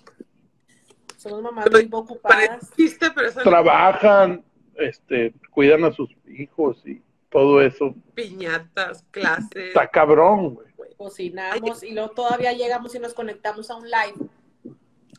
[1.17, 2.71] Somos mamás muy ocupadas.
[2.75, 4.43] Parece pero Trabajan,
[4.75, 7.01] este, cuidan a sus hijos y
[7.32, 7.95] todo eso.
[8.13, 9.69] piñatas, clases.
[9.69, 10.67] Está cabrón, güey.
[10.97, 14.29] Cocinamos y luego todavía llegamos y nos conectamos a un live.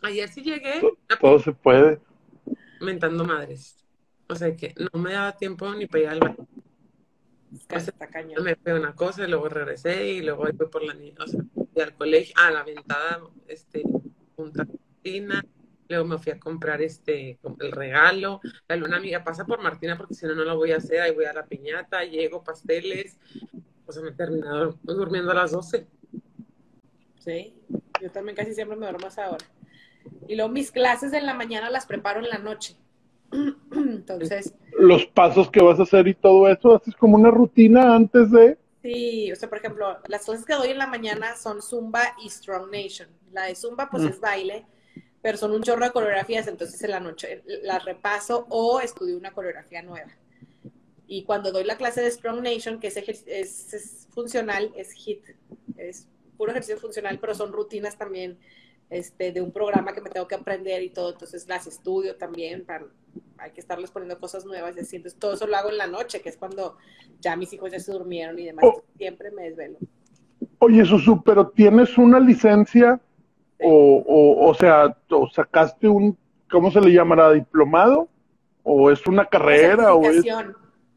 [0.03, 0.81] Ayer sí llegué
[1.21, 2.01] Todo se puede.
[2.81, 3.77] mentando madres.
[4.29, 6.47] O sea que no me daba tiempo ni para ir al baño.
[7.69, 8.45] Está cañón.
[8.45, 11.41] Me fue una cosa y luego regresé y luego fui por la niña, o sea,
[11.73, 13.83] fui al colegio, a la ventada, este,
[14.37, 15.45] junta Martina,
[15.93, 20.15] luego me fui a comprar este, el regalo, la luna amiga pasa por Martina porque
[20.15, 23.19] si no, no lo voy a hacer, ahí voy a la piñata, llego, pasteles,
[23.87, 25.87] o sea, me he terminado durmiendo a las 12.
[27.19, 27.55] Sí,
[28.01, 29.45] yo también casi siempre me duermo a esa hora.
[30.27, 32.77] Y luego mis clases en la mañana las preparo en la noche.
[33.73, 34.55] Entonces.
[34.79, 38.59] Los pasos que vas a hacer y todo eso, haces como una rutina antes de.
[38.83, 42.29] Sí, o sea, por ejemplo, las clases que doy en la mañana son Zumba y
[42.29, 43.09] Strong Nation.
[43.31, 44.67] La de Zumba, pues es baile,
[45.23, 49.33] pero son un chorro de coreografías, entonces en la noche las repaso o estudio una
[49.33, 50.11] coreografía nueva.
[51.07, 55.25] Y cuando doy la clase de Strong Nation, que es, es, funcional, es HIT,
[55.77, 58.39] es puro ejercicio funcional, pero son rutinas también
[58.91, 62.65] este, de un programa que me tengo que aprender y todo, entonces las estudio también,
[62.65, 62.87] para,
[63.39, 65.87] hay que estarles poniendo cosas nuevas y así, entonces todo eso lo hago en la
[65.87, 66.77] noche, que es cuando
[67.21, 68.83] ya mis hijos ya se durmieron y demás, oh.
[68.97, 69.79] siempre me desvelo.
[70.59, 73.01] Oye, Susu, pero ¿tienes una licencia
[73.65, 76.17] o, o, sea, o sacaste un,
[76.51, 77.33] ¿cómo se le llamará?
[77.33, 78.09] ¿Diplomado?
[78.63, 79.95] ¿O es una carrera?
[79.95, 80.25] ¿O es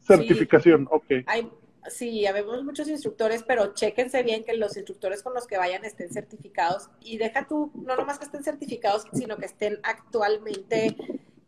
[0.02, 0.86] certificación?
[0.90, 1.06] Ok.
[1.26, 1.50] Hay,
[1.88, 6.10] sí, habemos muchos instructores, pero chéquense bien que los instructores con los que vayan estén
[6.10, 10.96] certificados y deja tú, no nomás que estén certificados, sino que estén actualmente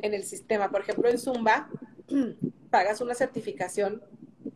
[0.00, 0.70] en el sistema.
[0.70, 1.68] Por ejemplo, en Zumba,
[2.70, 4.02] pagas una certificación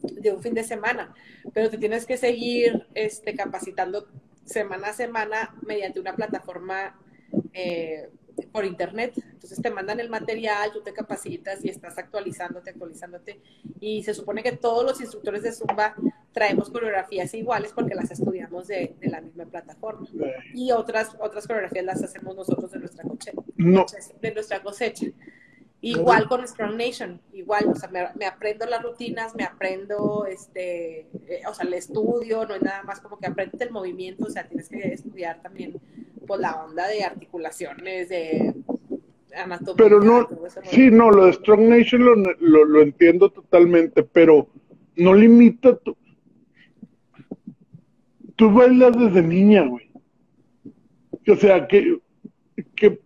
[0.02, 1.14] de un fin de semana,
[1.52, 4.06] pero te tienes que seguir este, capacitando
[4.45, 6.99] semana a semana mediante una plataforma
[7.53, 8.11] eh,
[8.51, 9.14] por internet.
[9.16, 13.40] Entonces te mandan el material, tú te capacitas y estás actualizándote, actualizándote.
[13.80, 15.95] Y se supone que todos los instructores de Zumba
[16.32, 20.07] traemos coreografías iguales porque las estudiamos de, la misma plataforma.
[20.55, 23.32] Y otras, otras coreografías las hacemos nosotros de nuestra cosecha.
[24.20, 25.07] De nuestra cosecha.
[25.84, 31.42] Igual con Strong Nation, igual, o sea, me, aprendo las rutinas, me aprendo, este, eh,
[31.48, 34.46] o sea, el estudio, no es nada más como que aprendes el movimiento, o sea,
[34.46, 35.80] tienes que estudiar también,
[36.24, 38.54] pues, la onda de articulaciones, de
[39.34, 39.74] anatomía.
[39.76, 40.28] Pero no,
[40.70, 44.46] sí, no, lo de Strong Nation lo, lo, entiendo totalmente, pero
[44.94, 45.96] no limita tu...
[48.36, 49.90] Tú bailas desde niña, güey.
[51.26, 51.98] O sea, que,
[52.76, 53.00] que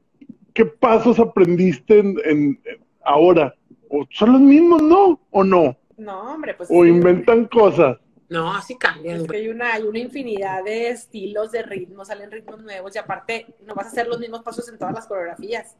[0.56, 2.58] ¿qué pasos aprendiste en,
[3.04, 3.54] ahora?
[3.90, 5.20] ¿O son los mismos, no?
[5.30, 5.76] ¿O no?
[5.98, 6.70] No, hombre, pues.
[6.72, 7.98] ¿O inventan cosas?
[8.28, 9.20] No, así cambian.
[9.20, 12.98] Es que hay una, hay una infinidad de estilos, de ritmos, salen ritmos nuevos y
[12.98, 15.76] aparte no vas a hacer los mismos pasos en todas las coreografías.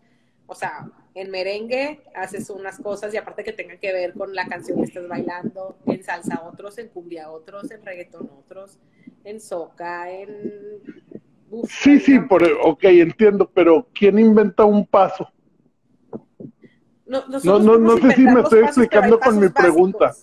[0.47, 4.47] O sea, en merengue haces unas cosas y aparte que tengan que ver con la
[4.47, 8.79] canción que estás bailando, en salsa otros, en cumbia otros, en reggaetón otros,
[9.25, 10.29] en soca, en
[11.69, 15.29] sí, sí, por, ok, entiendo, pero ¿quién inventa un paso?
[17.07, 20.15] No, no, no, sé si me estoy explicando con mi pregunta.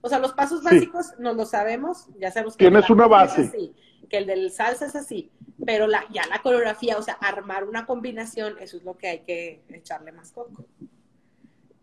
[0.00, 3.72] O sea, los pasos básicos no lo sabemos, ya sabemos que tienes una base.
[4.08, 5.30] que el del salsa es así,
[5.64, 9.18] pero la, ya la coreografía, o sea, armar una combinación, eso es lo que hay
[9.20, 10.64] que echarle más coco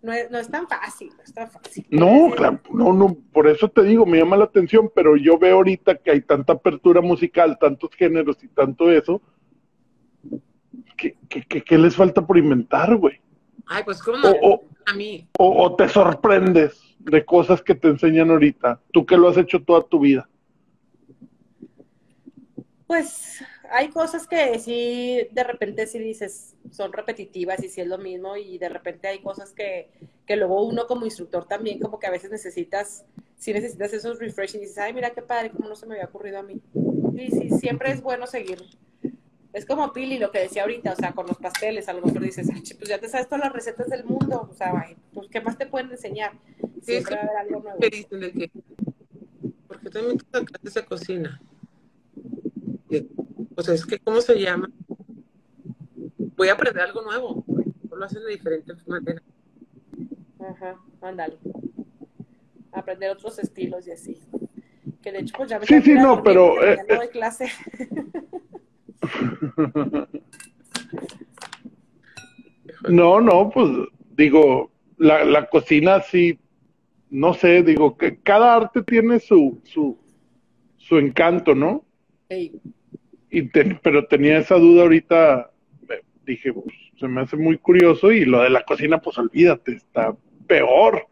[0.05, 1.85] no es, tan fácil, no es tan fácil.
[1.89, 5.57] No, claro, no, no, por eso te digo, me llama la atención, pero yo veo
[5.57, 9.21] ahorita que hay tanta apertura musical, tantos géneros y tanto eso,
[10.97, 13.19] ¿qué les falta por inventar, güey?
[13.67, 14.27] Ay, pues como
[14.85, 15.27] a mí.
[15.37, 19.83] O, te sorprendes de cosas que te enseñan ahorita, tú que lo has hecho toda
[19.83, 20.27] tu vida.
[22.87, 27.97] Pues hay cosas que sí, de repente sí dices, son repetitivas y sí es lo
[27.97, 29.89] mismo, y de repente hay cosas que,
[30.25, 33.05] que luego uno como instructor también como que a veces necesitas,
[33.37, 36.07] sí necesitas esos refresh y dices, ay, mira qué padre, como no se me había
[36.07, 36.61] ocurrido a mí.
[37.15, 38.61] Y sí, siempre es bueno seguir.
[39.53, 42.21] Es como Pili lo que decía ahorita, o sea, con los pasteles, a lo mejor
[42.21, 44.73] dices, ay, pues ya te sabes todas las recetas del mundo, o sea,
[45.13, 46.33] pues ¿qué más te pueden enseñar?
[46.81, 47.79] Siempre va a haber algo nuevo.
[49.67, 51.41] Porque también te esa cocina
[53.55, 54.69] o sea, es que, ¿cómo se llama?
[56.35, 57.45] Voy a aprender algo nuevo.
[57.91, 59.23] Lo hacen de diferentes maneras.
[60.39, 61.37] Ajá, ándale.
[62.71, 64.21] Aprender otros estilos y así.
[65.01, 66.61] Que de hecho, pues ya me Sí, sí, no, pero.
[66.63, 67.49] Eh, no de clase.
[72.89, 73.69] no, no, pues
[74.17, 76.39] digo, la, la cocina sí,
[77.09, 79.97] no sé, digo, que cada arte tiene su, su,
[80.77, 81.85] su encanto, ¿no?
[83.31, 83.49] Sí
[83.81, 85.51] pero tenía esa duda ahorita,
[86.25, 86.65] dije, pues,
[86.99, 90.15] se me hace muy curioso y lo de la cocina, pues olvídate, está
[90.47, 91.07] peor.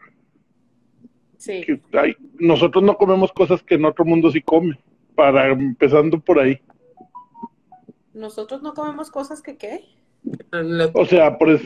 [1.37, 1.65] Sí.
[2.39, 4.77] nosotros no comemos cosas que en otro mundo sí comen,
[5.13, 6.61] para empezando por ahí.
[8.13, 9.83] ¿Nosotros no comemos cosas que qué?
[10.93, 11.59] O sea, por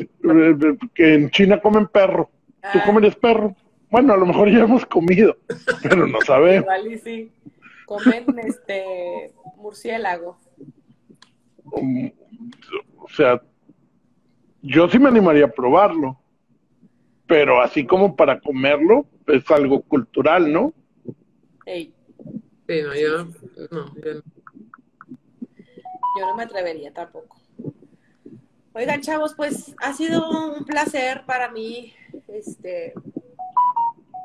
[0.95, 2.31] que en China comen perro.
[2.73, 2.83] ¿Tú ah.
[2.85, 3.55] comes perro?
[3.89, 5.37] Bueno, a lo mejor ya hemos comido,
[5.83, 6.63] pero no sabemos.
[6.63, 7.31] Igual sí.
[7.87, 10.37] Comen este murciélago.
[11.71, 12.11] Um,
[12.97, 13.41] o sea,
[14.61, 16.19] yo sí me animaría a probarlo,
[17.25, 20.73] pero así como para comerlo, es algo cultural, ¿no?
[21.65, 21.93] Sí,
[22.67, 23.23] no, yo
[23.71, 24.21] no, yo
[26.19, 26.35] no.
[26.35, 27.37] me atrevería tampoco.
[28.73, 31.93] Oigan, chavos, pues ha sido un placer para mí
[32.27, 32.93] este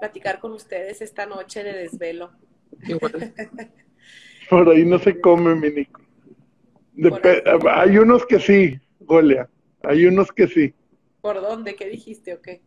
[0.00, 2.32] platicar con ustedes esta noche de desvelo.
[2.86, 3.32] Igual.
[4.50, 6.00] Por ahí no se come, mi Nico.
[6.94, 9.48] Dep- hay unos que sí, Golia.
[9.82, 10.74] Hay unos que sí.
[11.20, 11.74] ¿Por dónde?
[11.74, 12.60] ¿Qué dijiste o qué?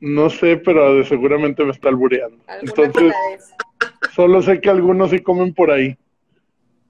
[0.00, 2.44] No sé, pero seguramente me está albureando.
[2.46, 3.14] ¿Alguna Entonces,
[4.14, 5.96] solo sé que algunos sí comen por ahí.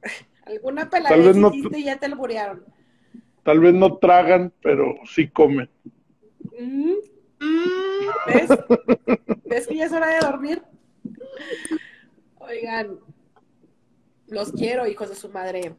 [0.47, 2.65] ¿Alguna Tal peladez vez no- hiciste y ya te alburearon?
[3.43, 5.69] Tal vez no tragan, pero sí comen.
[6.59, 6.95] Mm,
[8.27, 8.51] ¿Ves?
[9.45, 10.63] ¿Ves que ya es hora de dormir?
[12.49, 12.99] Oigan,
[14.29, 15.75] los quiero, hijos de su madre.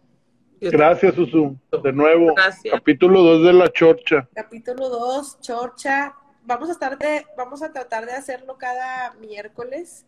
[0.62, 1.58] Gracias, Susu.
[1.84, 2.74] De nuevo, Gracias.
[2.74, 4.28] capítulo 2 de La Chorcha.
[4.34, 6.16] Capítulo 2, Chorcha.
[6.44, 10.06] Vamos a estar de, vamos a tratar de hacerlo cada miércoles.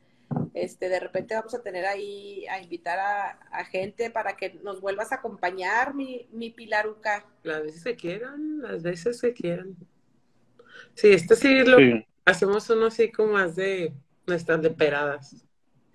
[0.53, 4.81] Este, de repente vamos a tener ahí a invitar a, a gente para que nos
[4.81, 7.25] vuelvas a acompañar, mi, mi Pilaruca.
[7.43, 9.75] Las veces que quieran, las veces que quieran.
[10.95, 12.05] Sí, este sí lo Sí.
[12.25, 13.93] hacemos uno así como más de
[14.27, 15.45] nuestras leperadas,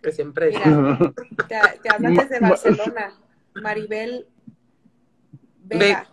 [0.03, 0.99] que siempre Mira.
[1.49, 3.12] Te, te hablan desde Barcelona.
[3.55, 4.27] Maribel
[5.65, 6.07] Vega.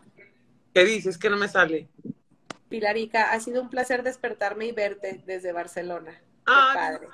[0.73, 1.17] ¿Qué dices?
[1.17, 1.87] Que no me sale.
[2.69, 6.11] Pilarica, ha sido un placer despertarme y verte desde Barcelona.
[6.11, 7.07] Qué Ah, padre.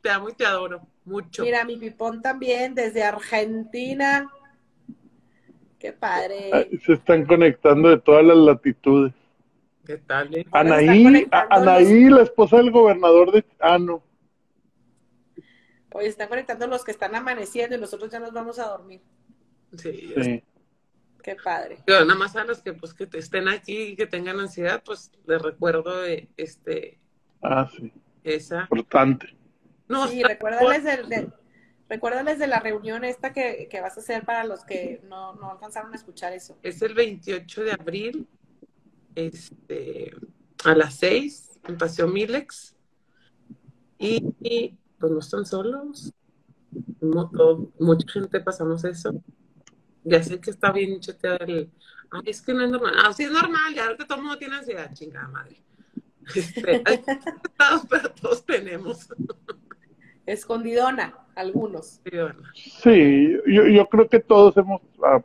[0.00, 1.42] te amo y te adoro mucho.
[1.42, 4.30] Mira, mi pipón también desde Argentina.
[5.78, 6.50] Qué padre.
[6.52, 9.12] Ay, Se están conectando de todas las latitudes.
[9.84, 10.34] ¿Qué tal?
[10.34, 10.46] eh?
[10.52, 13.44] Anaí, Anaí, la esposa del gobernador de...
[13.58, 14.02] Ah, no.
[15.94, 19.00] Oye, están conectando los que están amaneciendo y nosotros ya nos vamos a dormir.
[19.76, 20.44] Sí, Sí.
[21.22, 21.78] Qué padre.
[21.86, 25.40] Nada más a los que pues que estén aquí y que tengan ansiedad, pues les
[25.40, 26.98] recuerdo eh, este
[27.40, 27.92] Ah, sí.
[28.24, 28.62] esa.
[28.62, 29.36] Importante.
[29.86, 31.30] No, Sí, está- recuérdales de, de-
[31.88, 35.52] recuérdales de la reunión esta que, que vas a hacer para los que no, no
[35.52, 36.58] alcanzaron a escuchar eso.
[36.64, 38.26] es el 28 de abril,
[39.14, 40.12] este,
[40.64, 42.74] a las 6 en Paseo Milex.
[43.98, 46.12] Y, y, pues no están solos.
[47.00, 49.12] Mo- todo- mucha gente pasamos eso.
[50.04, 51.70] Ya sé que está bien choteado el.
[52.12, 52.94] Ay, es que no es normal.
[53.04, 55.56] Ah, sí es normal, ya que todo el mundo tiene ansiedad, chingada madre.
[56.36, 57.02] Este, hay
[57.44, 59.08] estados, pero todos tenemos.
[60.24, 62.00] Escondidona, algunos.
[62.54, 64.80] Sí, yo, yo creo que todos hemos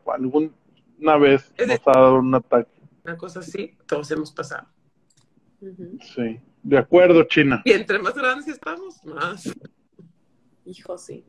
[0.08, 2.72] alguna vez Es de- nos ha dado un ataque.
[3.06, 4.68] Una cosa así, todos hemos pasado.
[5.62, 5.98] Ujú.
[6.16, 6.40] Sí.
[6.68, 7.62] De acuerdo, China.
[7.64, 9.50] Y entre más grandes estamos, más.
[10.66, 11.24] Hijo, sí.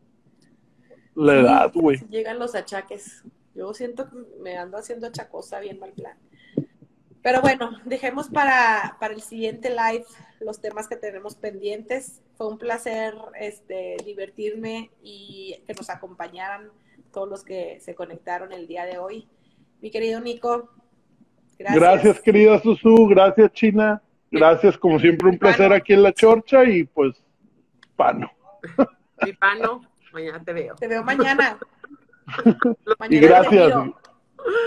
[1.15, 2.01] La edad, güey.
[2.11, 3.23] Llegan los achaques.
[3.55, 6.19] Yo siento que me ando haciendo achacosa bien mal plan.
[7.23, 10.05] Pero bueno, dejemos para, para el siguiente live
[10.41, 12.21] los temas que tenemos pendientes.
[12.37, 16.73] Fue un placer este, divertirme y que nos acompañaran
[17.13, 19.29] todos los que se conectaron el día de hoy.
[19.81, 20.69] Mi querido Nico,
[21.57, 21.81] gracias.
[21.81, 23.07] Gracias, querida Susu.
[23.07, 24.03] Gracias, China.
[24.31, 27.23] Gracias, como siempre, un placer aquí en La Chorcha y pues,
[27.97, 28.31] pano.
[29.25, 29.83] Mi pano,
[30.13, 30.75] mañana te veo.
[30.77, 31.59] Te veo mañana.
[33.09, 33.73] Y Mañana gracias.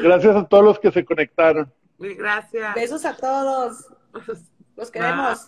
[0.01, 1.71] Gracias a todos los que se conectaron.
[1.99, 2.73] Gracias.
[2.73, 3.85] Besos a todos.
[4.75, 5.47] Los queremos.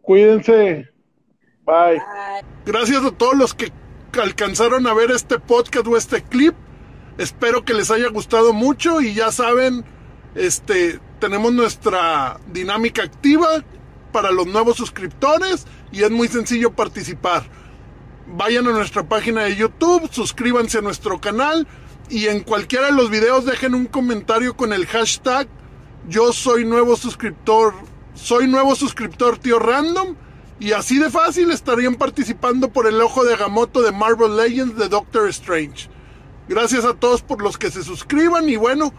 [0.00, 0.90] Cuídense.
[1.64, 1.98] Bye.
[1.98, 2.44] Bye.
[2.64, 3.70] Gracias a todos los que
[4.20, 6.54] alcanzaron a ver este podcast o este clip.
[7.18, 9.84] Espero que les haya gustado mucho y ya saben,
[10.34, 13.62] este, tenemos nuestra dinámica activa
[14.10, 17.44] para los nuevos suscriptores y es muy sencillo participar.
[18.26, 21.68] Vayan a nuestra página de YouTube, suscríbanse a nuestro canal
[22.10, 25.46] y en cualquiera de los videos dejen un comentario con el hashtag
[26.08, 27.72] yo soy nuevo suscriptor,
[28.14, 30.16] soy nuevo suscriptor tío random
[30.58, 34.88] y así de fácil estarían participando por el ojo de Gamoto de Marvel Legends de
[34.88, 35.88] Doctor Strange.
[36.48, 38.92] Gracias a todos por los que se suscriban y bueno,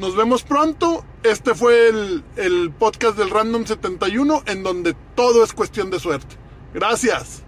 [0.00, 1.04] nos vemos pronto.
[1.22, 6.36] Este fue el, el podcast del Random 71 en donde todo es cuestión de suerte.
[6.72, 7.44] Gracias.